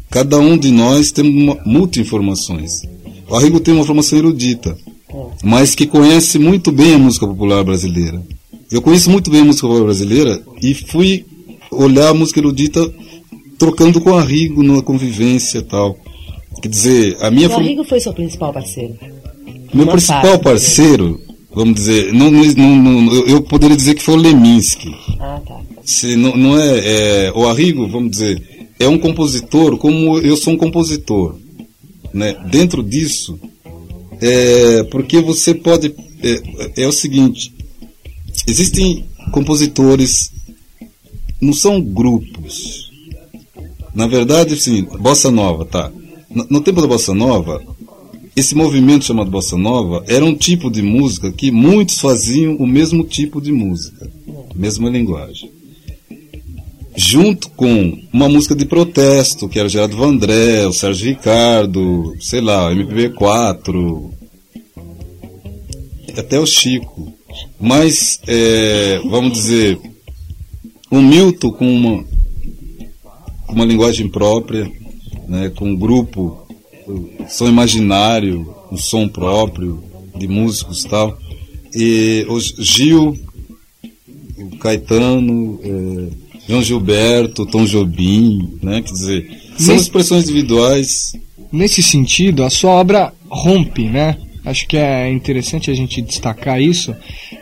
cada 0.09 0.39
um 0.39 0.57
de 0.57 0.71
nós 0.71 1.11
tem 1.11 1.25
uma, 1.27 1.57
muitas 1.65 2.05
informações. 2.05 2.81
O 3.29 3.35
Arrigo 3.35 3.59
tem 3.59 3.73
uma 3.73 3.85
formação 3.85 4.17
erudita, 4.17 4.77
mas 5.43 5.75
que 5.75 5.85
conhece 5.85 6.39
muito 6.39 6.71
bem 6.71 6.93
a 6.93 6.97
música 6.97 7.27
popular 7.27 7.63
brasileira. 7.63 8.21
Eu 8.71 8.81
conheço 8.81 9.09
muito 9.09 9.29
bem 9.29 9.41
a 9.41 9.45
música 9.45 9.67
popular 9.67 9.85
brasileira 9.85 10.41
e 10.61 10.73
fui 10.73 11.25
olhar 11.71 12.09
a 12.09 12.13
música 12.13 12.39
erudita 12.39 12.93
trocando 13.57 13.99
com 14.01 14.11
o 14.11 14.15
Arrigo 14.15 14.63
numa 14.63 14.81
convivência 14.81 15.59
e 15.59 15.63
tal. 15.63 15.97
Quer 16.61 16.69
dizer, 16.69 17.17
a 17.21 17.29
minha. 17.29 17.49
O 17.49 17.55
Arrigo 17.55 17.83
foi 17.83 17.99
seu 17.99 18.13
principal 18.13 18.53
parceiro? 18.53 18.95
Meu 19.73 19.83
Uma 19.83 19.91
principal 19.91 20.21
parte, 20.21 20.43
parceiro, 20.43 21.19
vamos 21.55 21.75
dizer, 21.75 22.13
não, 22.13 22.29
não, 22.29 23.01
não- 23.01 23.13
eu- 23.25 23.41
poderia 23.41 23.75
dizer 23.75 23.95
que 23.95 24.03
foi 24.03 24.15
o 24.15 24.17
Leminski. 24.17 24.93
Ah, 25.19 25.41
tá. 25.47 25.61
Se 25.83 26.15
não, 26.15 26.35
não 26.35 26.59
é, 26.59 27.27
é, 27.27 27.31
o 27.33 27.47
Arrigo, 27.47 27.87
vamos 27.87 28.11
dizer, 28.11 28.67
é 28.79 28.87
um 28.87 28.97
compositor 28.97 29.77
como 29.77 30.19
eu 30.19 30.35
sou 30.35 30.53
um 30.53 30.57
compositor, 30.57 31.35
né? 32.13 32.35
Dentro 32.51 32.83
disso, 32.83 33.39
é, 34.21 34.83
porque 34.83 35.21
você 35.21 35.53
pode 35.55 35.93
é, 36.21 36.83
é 36.83 36.87
o 36.87 36.91
seguinte, 36.91 37.53
existem 38.47 39.05
compositores, 39.31 40.31
não 41.41 41.53
são 41.53 41.81
grupos. 41.81 42.89
Na 43.93 44.07
verdade, 44.07 44.55
assim, 44.55 44.83
bossa 44.99 45.31
nova, 45.31 45.65
tá? 45.65 45.91
No, 46.29 46.45
no 46.49 46.61
tempo 46.61 46.81
da 46.81 46.87
bossa 46.87 47.13
nova, 47.13 47.63
esse 48.35 48.55
movimento 48.55 49.05
chamado 49.05 49.31
bossa 49.31 49.57
nova 49.57 50.03
era 50.07 50.23
um 50.23 50.35
tipo 50.35 50.69
de 50.69 50.81
música 50.81 51.31
que 51.31 51.51
muitos 51.51 51.99
faziam 51.99 52.55
o 52.55 52.67
mesmo 52.67 53.03
tipo 53.03 53.41
de 53.41 53.51
música, 53.51 54.09
mesma 54.55 54.89
linguagem 54.89 55.55
junto 56.95 57.49
com 57.49 57.99
uma 58.11 58.29
música 58.29 58.55
de 58.55 58.65
protesto, 58.65 59.49
que 59.49 59.59
era 59.59 59.69
Gerardo 59.69 59.97
Vandré, 59.97 60.65
o 60.65 60.73
Sérgio 60.73 61.09
Ricardo, 61.09 62.15
sei 62.19 62.41
lá, 62.41 62.69
o 62.69 62.73
MPB4, 62.73 64.11
até 66.17 66.39
o 66.39 66.45
Chico. 66.45 67.13
Mas, 67.59 68.19
é, 68.25 68.99
vamos 69.09 69.33
dizer, 69.33 69.77
o 70.89 71.01
Milton 71.01 71.51
com 71.51 71.67
uma, 71.67 72.05
uma 73.49 73.65
linguagem 73.65 74.07
própria, 74.07 74.71
né, 75.27 75.49
com 75.49 75.69
um 75.69 75.75
grupo, 75.75 76.44
som 77.29 77.47
imaginário, 77.47 78.53
um 78.71 78.77
som 78.77 79.07
próprio 79.07 79.83
de 80.17 80.27
músicos 80.27 80.83
e 80.83 80.87
tal. 80.89 81.17
E 81.73 82.25
o 82.29 82.39
Gil, 82.39 83.17
o 84.37 84.57
Caetano, 84.57 85.59
é, 85.63 86.25
João 86.47 86.61
Gilberto, 86.63 87.45
Tom 87.45 87.65
Jobim, 87.65 88.57
né? 88.61 88.81
Quer 88.81 88.91
dizer, 88.93 89.41
são 89.57 89.73
Nesse- 89.75 89.85
expressões 89.87 90.23
individuais. 90.23 91.13
Nesse 91.51 91.81
sentido, 91.81 92.43
a 92.43 92.49
sua 92.49 92.71
obra 92.71 93.13
rompe, 93.29 93.83
né? 93.89 94.17
Acho 94.45 94.67
que 94.67 94.77
é 94.77 95.11
interessante 95.11 95.71
a 95.71 95.73
gente 95.73 96.01
destacar 96.01 96.61
isso, 96.61 96.95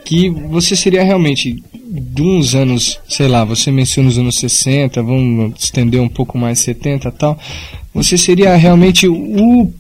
que 0.06 0.30
você 0.30 0.76
seria 0.76 1.04
realmente 1.04 1.62
de 1.86 2.22
uns 2.22 2.56
anos, 2.56 3.00
sei 3.08 3.28
lá, 3.28 3.44
você 3.44 3.72
menciona 3.72 4.10
os 4.10 4.18
anos 4.18 4.40
60, 4.40 5.04
vamos 5.04 5.54
estender 5.62 6.02
um 6.02 6.10
pouco 6.10 6.38
mais 6.38 6.60
70 6.60 7.08
e 7.08 7.12
tal, 7.12 7.38
você 7.94 8.18
seria 8.18 8.56
realmente 8.56 9.08
o 9.08 9.72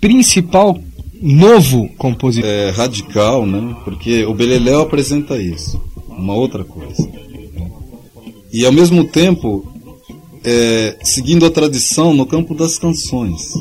principal 0.00 0.78
novo 1.20 1.88
compositor. 1.96 2.48
É, 2.48 2.70
radical, 2.70 3.46
né? 3.46 3.76
Porque 3.84 4.24
o 4.24 4.34
Beleléu 4.34 4.80
apresenta 4.80 5.36
isso, 5.40 5.80
uma 6.08 6.34
outra 6.34 6.64
coisa. 6.64 7.08
E 8.52 8.64
ao 8.64 8.72
mesmo 8.72 9.04
tempo, 9.04 9.66
é, 10.44 10.96
seguindo 11.02 11.44
a 11.44 11.50
tradição 11.50 12.14
no 12.14 12.24
campo 12.24 12.54
das 12.54 12.78
canções. 12.78 13.52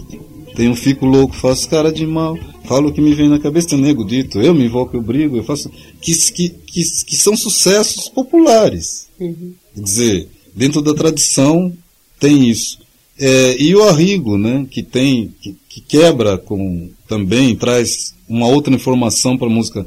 Tem 0.55 0.69
um 0.69 0.75
fico 0.75 1.05
louco, 1.05 1.35
faço 1.35 1.67
cara 1.67 1.91
de 1.91 2.07
mal, 2.07 2.37
falo 2.63 2.89
o 2.89 2.93
que 2.93 3.01
me 3.01 3.13
vem 3.13 3.27
na 3.27 3.39
cabeça, 3.39 3.69
tem 3.69 3.79
um 3.79 3.81
nego 3.81 4.05
dito, 4.05 4.41
eu 4.41 4.53
me 4.53 4.65
invoco, 4.65 4.95
eu 4.95 5.01
brigo, 5.01 5.35
eu 5.35 5.43
faço. 5.43 5.69
Que, 6.01 6.13
que, 6.31 6.49
que, 6.49 6.81
que 7.05 7.17
são 7.17 7.35
sucessos 7.35 8.07
populares. 8.07 9.07
Quer 9.17 9.81
dizer, 9.81 10.29
dentro 10.55 10.81
da 10.81 10.93
tradição 10.93 11.73
tem 12.19 12.49
isso. 12.49 12.79
É, 13.19 13.61
e 13.61 13.75
o 13.75 13.83
Arrigo, 13.83 14.37
né, 14.37 14.65
que 14.69 14.81
tem, 14.81 15.33
que, 15.41 15.55
que 15.69 15.81
quebra 15.81 16.37
com, 16.37 16.89
também 17.07 17.55
traz 17.55 18.13
uma 18.27 18.47
outra 18.47 18.73
informação 18.73 19.37
para 19.37 19.47
a 19.47 19.51
música. 19.51 19.85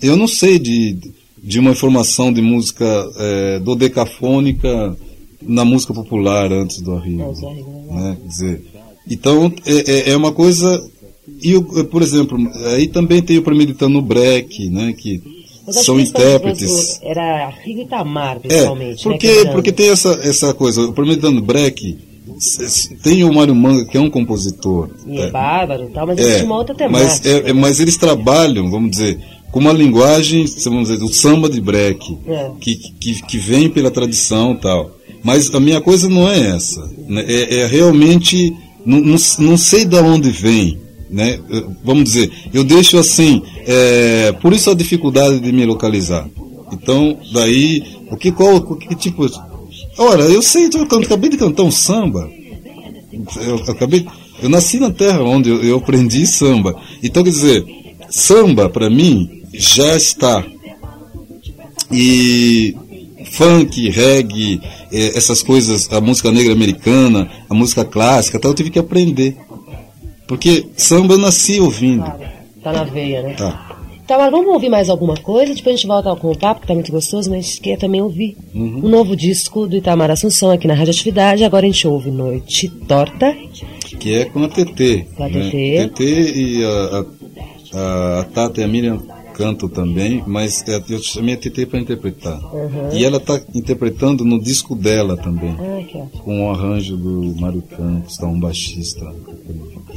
Eu 0.00 0.16
não 0.16 0.28
sei 0.28 0.58
de, 0.58 0.96
de 1.42 1.58
uma 1.58 1.72
informação 1.72 2.32
de 2.32 2.40
música 2.40 2.84
é, 3.16 3.58
dodecafônica 3.60 4.96
na 5.42 5.64
música 5.64 5.94
popular 5.94 6.52
antes 6.52 6.80
do 6.80 6.94
Arrigo. 6.94 7.34
Né? 7.90 8.16
Quer 8.20 8.28
dizer, 8.28 8.64
então 9.10 9.52
é, 9.66 9.92
é- 9.92 10.10
é 10.10 10.16
uma 10.16 10.32
coisa. 10.32 10.82
E, 11.42 11.54
o- 11.56 11.84
por 11.84 12.02
exemplo, 12.02 12.38
aí 12.74 12.86
também 12.88 13.20
tem 13.22 13.38
o 13.38 13.42
Premeditando 13.42 14.00
Breck, 14.00 14.68
né, 14.70 14.94
que 14.96 15.20
Mas 15.66 15.84
são 15.84 16.00
intérpretes. 16.00 16.98
Era 17.02 17.50
Rigo 17.62 17.82
Itamar, 17.82 18.36
É, 18.36 18.40
principalmente. 18.40 19.02
porque, 19.02 19.44
né, 19.44 19.52
porque 19.52 19.70
tem 19.72 19.90
essa, 19.90 20.08
essa 20.22 20.54
coisa, 20.54 20.80
o 20.82 20.92
Premeditando 20.92 21.40
Breck, 21.42 21.96
tem 23.02 23.24
o 23.24 23.32
Mário 23.32 23.54
Manga, 23.54 23.84
que 23.84 23.96
é 23.96 24.00
um 24.00 24.10
compositor. 24.10 24.88
E 25.06 25.18
é, 25.18 25.22
é, 25.26 25.30
bárbaro 25.30 25.90
tal, 25.92 26.06
mas 26.06 26.18
é, 26.18 26.42
uma 26.42 26.56
outra 26.56 26.74
mas, 26.88 27.20
temática. 27.20 27.28
é- 27.28 27.50
é- 27.50 27.52
mas 27.52 27.80
eles 27.80 27.96
trabalham, 27.96 28.70
vamos 28.70 28.90
dizer, 28.92 29.18
com 29.50 29.60
uma 29.60 29.72
linguagem, 29.72 30.44
vamos 30.64 30.88
dizer, 30.88 30.98
do 30.98 31.12
samba 31.12 31.48
de 31.48 31.60
break, 31.60 32.16
É. 32.26 32.50
que, 32.60 32.74
que, 32.76 33.22
que 33.22 33.38
vem 33.38 33.68
pela 33.68 33.90
tradição 33.90 34.52
e 34.52 34.56
tal. 34.58 34.90
Mas 35.22 35.52
a 35.54 35.58
minha 35.60 35.80
coisa 35.80 36.08
não 36.08 36.28
é 36.28 36.54
essa. 36.56 36.88
né? 37.08 37.24
É, 37.26 37.60
é 37.60 37.66
realmente, 37.66 38.54
não, 38.84 39.00
não, 39.00 39.16
não 39.38 39.56
sei 39.56 39.84
de 39.84 39.96
onde 39.96 40.30
vem. 40.30 40.78
Né? 41.10 41.38
Vamos 41.82 42.04
dizer, 42.04 42.30
eu 42.52 42.62
deixo 42.62 42.98
assim, 42.98 43.42
é, 43.66 44.32
por 44.32 44.52
isso 44.52 44.70
a 44.70 44.74
dificuldade 44.74 45.40
de 45.40 45.52
me 45.52 45.64
localizar. 45.64 46.28
Então, 46.70 47.18
daí, 47.32 47.82
o 48.10 48.16
que, 48.16 48.30
qual, 48.30 48.60
que 48.76 48.94
tipo. 48.94 49.26
Ora, 49.96 50.24
eu 50.24 50.42
sei, 50.42 50.68
eu 50.72 50.82
acabei 50.82 51.30
de 51.30 51.38
cantar 51.38 51.62
um 51.62 51.70
samba. 51.70 52.30
Eu, 53.40 53.56
acabei, 53.68 54.06
eu 54.42 54.48
nasci 54.48 54.78
na 54.78 54.90
terra 54.90 55.22
onde 55.22 55.48
eu, 55.48 55.62
eu 55.62 55.76
aprendi 55.78 56.26
samba. 56.26 56.76
Então, 57.02 57.24
quer 57.24 57.30
dizer, 57.30 57.64
samba, 58.10 58.68
para 58.68 58.90
mim, 58.90 59.42
já 59.52 59.96
está. 59.96 60.44
E 61.90 62.76
funk, 63.24 63.88
reggae, 63.90 64.60
eh, 64.92 65.12
essas 65.16 65.42
coisas, 65.42 65.90
a 65.92 66.00
música 66.00 66.30
negra 66.30 66.52
americana, 66.52 67.30
a 67.48 67.54
música 67.54 67.84
clássica, 67.84 68.38
tal, 68.38 68.50
eu 68.50 68.54
tive 68.54 68.70
que 68.70 68.78
aprender. 68.78 69.36
Porque 70.26 70.66
samba 70.76 71.14
eu 71.14 71.18
nasci 71.18 71.58
ouvindo. 71.60 72.04
Tá 72.62 72.72
na 72.72 72.84
veia, 72.84 73.22
né? 73.22 73.34
Tá. 73.34 73.66
Tá, 74.06 74.16
mas 74.16 74.30
vamos 74.30 74.48
ouvir 74.48 74.70
mais 74.70 74.88
alguma 74.88 75.16
coisa? 75.18 75.54
Depois 75.54 75.74
a 75.74 75.76
gente 75.76 75.86
volta 75.86 76.16
com 76.16 76.30
o 76.30 76.38
papo, 76.38 76.62
que 76.62 76.66
tá 76.66 76.72
muito 76.72 76.90
gostoso, 76.90 77.30
mas 77.30 77.58
quer 77.58 77.76
também 77.76 78.00
ouvir 78.00 78.36
Uhum. 78.54 78.80
um 78.84 78.88
novo 78.88 79.14
disco 79.14 79.66
do 79.66 79.76
Itamar 79.76 80.10
Assunção 80.10 80.50
aqui 80.50 80.66
na 80.66 80.72
Rádio 80.72 80.92
Atividade. 80.92 81.44
Agora 81.44 81.66
a 81.66 81.68
gente 81.70 81.86
ouve 81.86 82.10
Noite 82.10 82.68
Torta. 82.68 83.36
Que 84.00 84.14
é 84.14 84.24
com 84.24 84.42
a 84.44 84.48
TT. 84.48 85.06
Com 85.14 85.24
a 85.24 85.28
né? 85.28 85.50
TT. 85.50 85.88
TT 85.88 86.04
e 86.36 86.64
a, 86.64 87.04
a, 87.74 88.20
a 88.20 88.24
Tata 88.24 88.60
e 88.62 88.64
a 88.64 88.68
Miriam 88.68 88.98
cantam 89.38 89.68
também, 89.68 90.24
mas 90.26 90.64
é, 90.66 90.82
eu 90.90 90.98
chamei 90.98 91.34
a 91.34 91.36
TT 91.36 91.66
para 91.66 91.78
interpretar. 91.78 92.42
Uhum. 92.52 92.92
E 92.92 93.04
ela 93.04 93.18
está 93.18 93.40
interpretando 93.54 94.24
no 94.24 94.40
disco 94.40 94.74
dela 94.74 95.16
também. 95.16 95.54
Ótimo. 95.54 96.10
Com 96.24 96.46
o 96.46 96.50
arranjo 96.50 96.96
do 96.96 97.40
Mário 97.40 97.62
Campos, 97.62 98.16
tá, 98.16 98.26
um 98.26 98.40
baixista. 98.40 99.06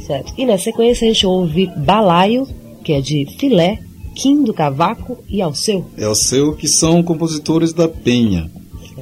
Certo. 0.06 0.32
E 0.38 0.46
na 0.46 0.56
sequência 0.56 1.04
a 1.04 1.12
gente 1.12 1.26
ouve 1.26 1.66
Balaio, 1.76 2.46
que 2.84 2.92
é 2.92 3.00
de 3.00 3.26
Filé, 3.38 3.80
Kim 4.14 4.44
do 4.44 4.54
Cavaco 4.54 5.18
e 5.28 5.42
Alceu. 5.42 5.84
É 5.98 6.06
o 6.06 6.14
seu 6.14 6.54
que 6.54 6.68
são 6.68 7.02
compositores 7.02 7.72
da 7.72 7.88
Penha, 7.88 8.48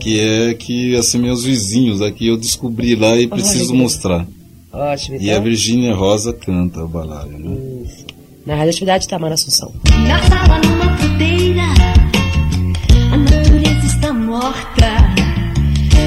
que 0.01 0.19
é 0.19 0.55
que 0.55 0.97
assim 0.97 1.19
meus 1.19 1.45
vizinhos 1.45 2.01
aqui 2.01 2.29
eu 2.29 2.39
descobri 2.39 2.97
lá 2.97 3.15
e 3.17 3.27
preciso 3.27 3.75
mostrar. 3.75 4.27
Ótimo, 4.73 5.17
então. 5.17 5.27
E 5.27 5.31
a 5.31 5.39
Virgínia 5.39 5.95
Rosa 5.95 6.33
canta 6.33 6.83
o 6.83 6.89
balaio, 6.89 7.39
né? 7.39 7.57
Na 8.47 8.55
Rádio 8.55 8.71
Atividade 8.71 9.05
Itamar 9.05 9.33
Assunção. 9.33 9.73
Na 10.09 10.19
sala, 10.23 10.59
numa 10.61 10.97
fruteira, 10.97 11.63
a 13.13 13.17
natureza 13.17 13.87
está 13.87 14.13
morta. 14.13 14.91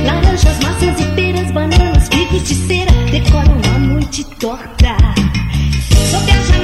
Laranjas, 0.05 0.59
maçãs 0.63 0.99
e 0.99 1.05
peras, 1.15 1.51
bananas, 1.51 2.09
figos 2.09 2.47
de 2.47 2.55
cera 2.55 2.91
decoram 3.11 3.61
a 3.75 3.79
noite 3.79 4.23
torta. 4.39 4.97
Sob 6.09 6.31
a 6.31 6.41
janela 6.41 6.62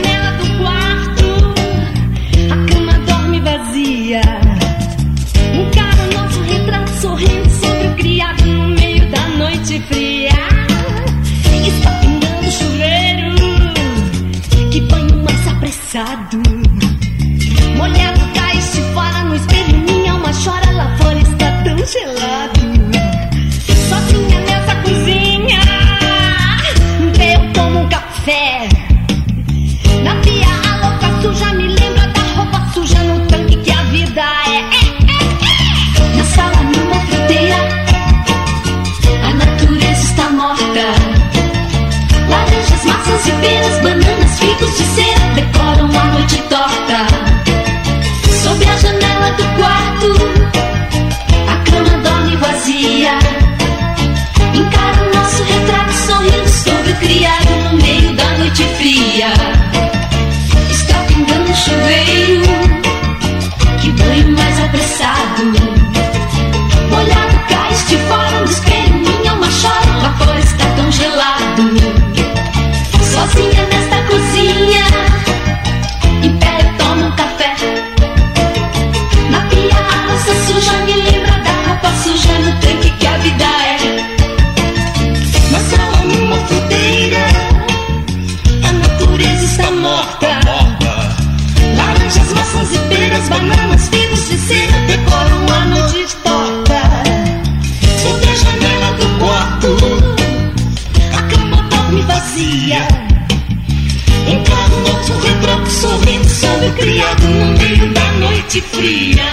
noite 108.49 108.61
fria. 108.61 109.25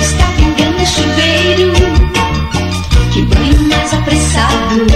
Está 0.00 0.24
pingando 0.36 0.86
chuveiro, 0.86 1.72
que 3.12 3.22
banho 3.22 3.62
mais 3.68 3.92
apressado. 3.92 4.86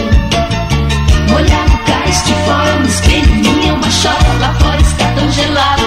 Molhado 1.28 1.78
cais 1.84 2.24
de 2.24 2.32
fora 2.46 2.76
no 2.76 2.86
espelho, 2.86 3.34
minha 3.34 3.74
uma 3.74 3.88
chora 3.88 4.38
lá 4.40 4.54
fora 4.54 4.80
está 4.80 5.06
tão 5.08 5.30
gelado. 5.32 5.82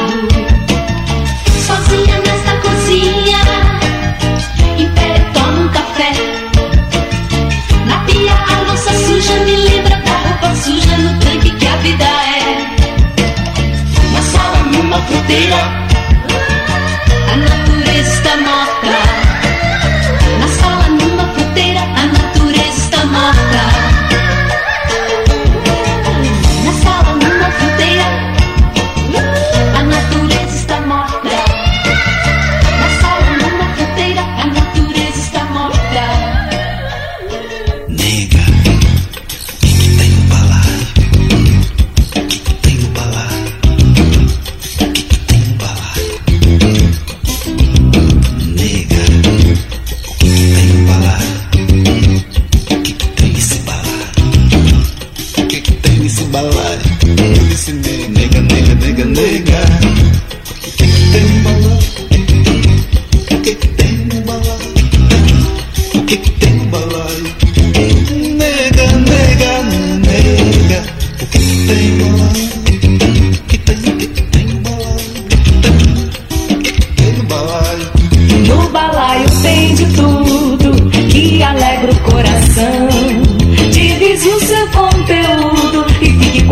Sozinha 1.65 2.20
nesta 2.20 2.55
cozinha, 2.57 3.39
em 4.78 4.88
pé 4.91 5.20
tomo 5.34 5.63
um 5.63 5.68
café. 5.70 6.11
Na 7.88 7.97
pia 8.05 8.34
a 8.34 8.61
louça 8.68 8.93
suja 8.93 9.34
me 9.39 9.55
lembra 9.55 9.95
da 10.01 10.18
roupa 10.20 10.55
suja 10.55 10.97
no 10.99 11.20
tanque 11.20 11.49
que 11.49 11.68
a 11.68 11.76
vida 11.78 12.05
é. 12.05 12.68
Na 14.13 14.22
sala 14.22 14.63
numa 14.72 15.01
fruteira, 15.01 15.87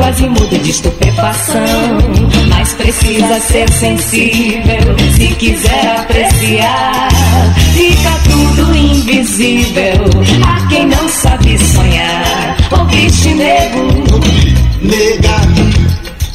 quase 0.05 0.29
mudo 0.29 0.59
de 0.59 0.69
estupefação. 0.69 1.97
Mas 2.47 2.73
precisa 2.73 3.39
ser 3.39 3.67
sensível 3.71 4.95
se 5.15 5.27
quiser 5.35 5.97
apreciar. 5.97 7.09
Fica 7.73 8.11
tudo 8.29 8.75
invisível 8.75 10.03
a 10.45 10.67
quem 10.67 10.85
não 10.85 11.09
sabe 11.09 11.57
sonhar. 11.57 12.55
O 12.71 12.85
bicho 12.85 13.29
nego. 13.29 13.87
Nega, 14.81 15.41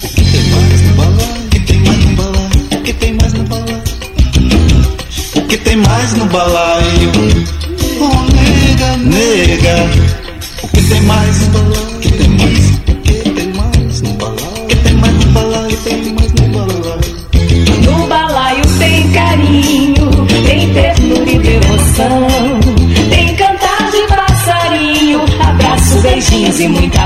o 0.02 0.08
que 0.08 0.24
tem 0.24 0.42
mais 0.50 0.82
no 0.82 0.94
balaio? 0.94 1.46
O 1.46 1.50
que 1.50 1.60
tem 1.60 1.78
mais 1.84 2.02
no 2.04 2.14
balaio? 2.16 2.50
O 2.72 2.82
que 2.82 2.92
tem 2.92 3.14
mais 3.14 3.32
no 3.32 3.44
balaio? 3.44 3.82
O 5.36 5.42
que 5.42 5.56
tem 5.58 5.76
mais 5.76 6.14
no 6.14 6.26
balaio? 6.26 7.12
Oh, 8.00 8.32
nega, 8.34 8.96
nega, 8.96 9.90
o 10.62 10.68
que 10.68 10.82
tem 10.82 11.00
mais 11.02 11.38
no 11.40 11.50
balaio? 11.50 11.89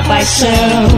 Paixão. 0.07 0.89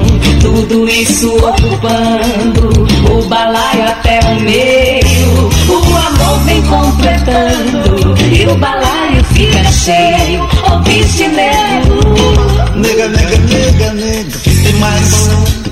Tudo 0.40 0.88
isso 0.88 1.34
ocupando 1.36 2.70
o 3.12 3.28
balaio 3.28 3.84
até 3.84 4.20
o 4.20 4.40
meio. 4.40 5.50
O 5.68 5.96
amor 5.96 6.38
vem 6.44 6.62
completando 6.62 8.14
e 8.32 8.46
o 8.46 8.56
balaio 8.56 9.24
fica 9.32 9.64
cheio. 9.64 10.48
Ouviste, 10.70 11.28
nego? 11.28 12.76
Nega, 12.76 13.08
nega, 13.08 13.38
nega, 13.38 13.94
nega, 13.94 14.38
tem 14.62 14.72
mais 14.74 15.65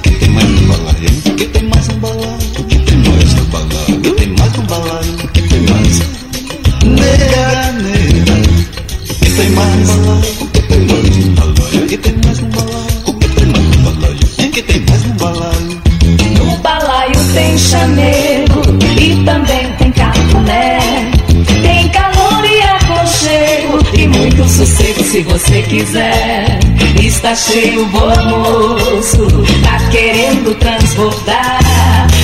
muito 24.24 24.48
sossego 24.48 25.04
se 25.04 25.22
você 25.22 25.62
quiser. 25.62 26.58
Está 27.02 27.34
cheio 27.34 27.82
o 27.82 27.98
almoço, 27.98 29.26
tá 29.62 29.90
querendo 29.90 30.54
transbordar. 30.58 31.60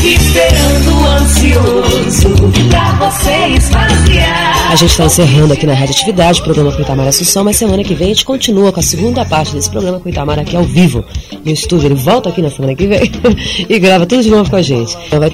Esperando 0.02 1.06
ansioso 1.08 2.28
pra 2.70 3.10
você 3.10 3.54
esvaziar. 3.54 4.72
A 4.72 4.76
gente 4.76 4.90
está 4.90 5.04
encerrando 5.04 5.52
aqui 5.52 5.66
na 5.66 5.74
Rádio 5.74 5.94
Atividade 5.94 6.40
o 6.40 6.44
programa 6.44 6.72
com 6.72 6.80
Itamar 6.80 7.08
Assunção, 7.08 7.44
mas 7.44 7.56
semana 7.56 7.84
que 7.84 7.94
vem 7.94 8.06
a 8.06 8.10
gente 8.10 8.24
continua 8.24 8.72
com 8.72 8.80
a 8.80 8.82
segunda 8.82 9.24
parte 9.26 9.54
desse 9.54 9.68
programa 9.68 10.00
com 10.00 10.08
Itamar 10.08 10.38
aqui 10.38 10.56
ao 10.56 10.64
vivo 10.64 11.04
no 11.44 11.52
estúdio. 11.52 11.88
Ele 11.88 11.96
volta 11.96 12.30
aqui 12.30 12.40
na 12.40 12.50
semana 12.50 12.74
que 12.74 12.86
vem 12.86 13.00
e 13.68 13.78
grava 13.78 14.06
tudo 14.06 14.22
de 14.22 14.30
novo 14.30 14.48
com 14.48 14.56
a 14.56 14.62
gente. 14.62 14.96
Então 15.06 15.18
vai 15.18 15.28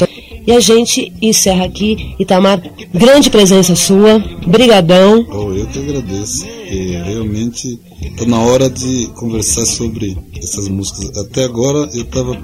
E 0.47 0.53
a 0.53 0.61
gente 0.61 1.13
encerra 1.21 1.65
aqui. 1.65 2.15
Itamar, 2.19 2.63
grande 2.95 3.31
presença 3.31 3.75
sua, 3.75 4.19
brigadão. 4.47 5.27
Oh, 5.29 5.53
eu 5.53 5.67
que 5.67 5.79
agradeço. 5.79 6.47
E 6.71 6.97
realmente 7.05 7.81
está 8.01 8.25
na 8.27 8.41
hora 8.41 8.71
de 8.71 9.09
conversar 9.15 9.67
sobre 9.67 10.17
essas 10.37 10.69
músicas. 10.69 11.17
Até 11.19 11.45
agora 11.45 11.89
eu 11.93 12.03
estava 12.03 12.39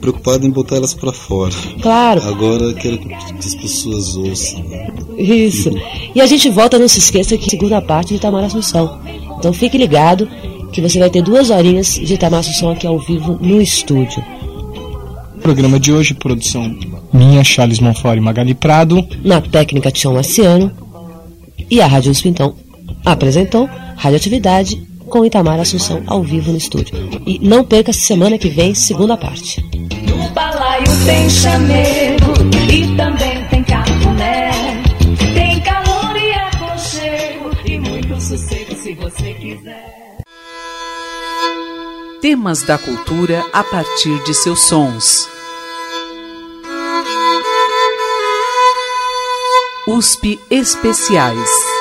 preocupado 0.00 0.46
em 0.46 0.50
botar 0.50 0.76
elas 0.76 0.92
para 0.92 1.12
fora. 1.12 1.54
Claro. 1.80 2.22
Agora 2.24 2.74
quero 2.74 2.98
que 2.98 3.14
as 3.14 3.54
pessoas 3.54 4.16
ouçam. 4.16 4.64
Isso. 5.16 5.70
E 6.14 6.20
a 6.20 6.26
gente 6.26 6.50
volta, 6.50 6.78
não 6.78 6.88
se 6.88 6.98
esqueça 6.98 7.38
que 7.38 7.48
segunda 7.48 7.80
parte 7.80 8.08
de 8.08 8.16
Itamar 8.16 8.44
Assunção. 8.44 9.00
Então 9.38 9.52
fique 9.52 9.78
ligado 9.78 10.28
que 10.72 10.80
você 10.80 10.98
vai 10.98 11.08
ter 11.08 11.22
duas 11.22 11.50
horinhas 11.50 11.94
de 11.94 12.14
Itamar 12.14 12.40
Assunção 12.40 12.70
aqui 12.70 12.86
ao 12.86 12.98
vivo 12.98 13.38
no 13.40 13.62
estúdio. 13.62 14.22
Programa 15.44 15.78
de 15.78 15.92
hoje, 15.92 16.14
produção 16.14 16.74
minha, 17.12 17.44
Charles 17.44 17.78
Monfort 17.78 18.16
e 18.16 18.20
Magali 18.20 18.54
Prado. 18.54 19.06
Na 19.22 19.42
técnica 19.42 19.90
Tião 19.90 20.14
Marciano. 20.14 20.72
E 21.70 21.82
a 21.82 21.86
Rádio 21.86 22.12
USP, 22.12 22.30
então, 22.30 22.54
apresentou 23.04 23.68
Radioatividade 23.94 24.82
com 25.06 25.22
Itamar 25.22 25.60
Assunção 25.60 26.02
ao 26.06 26.22
vivo 26.22 26.50
no 26.50 26.56
estúdio. 26.56 26.94
E 27.26 27.38
não 27.46 27.62
perca 27.62 27.92
semana 27.92 28.38
que 28.38 28.48
vem, 28.48 28.74
segunda 28.74 29.18
parte. 29.18 29.62
No 30.08 30.30
balaio 30.30 30.86
tem 31.04 31.28
chamego 31.28 32.32
e 32.72 32.96
também 32.96 33.44
tem 33.50 33.62
cafuné. 33.64 34.50
Tem 35.34 35.60
calor 35.60 36.16
e 36.16 36.32
aconchego 36.32 37.50
e 37.66 37.78
muito 37.78 38.18
sossego 38.18 38.74
se 38.76 38.94
você 38.94 39.34
quiser. 39.34 40.04
Temas 42.22 42.62
da 42.62 42.78
cultura 42.78 43.44
a 43.52 43.62
partir 43.62 44.24
de 44.24 44.32
seus 44.32 44.62
sons. 44.62 45.33
USP 49.86 50.38
Especiais. 50.50 51.73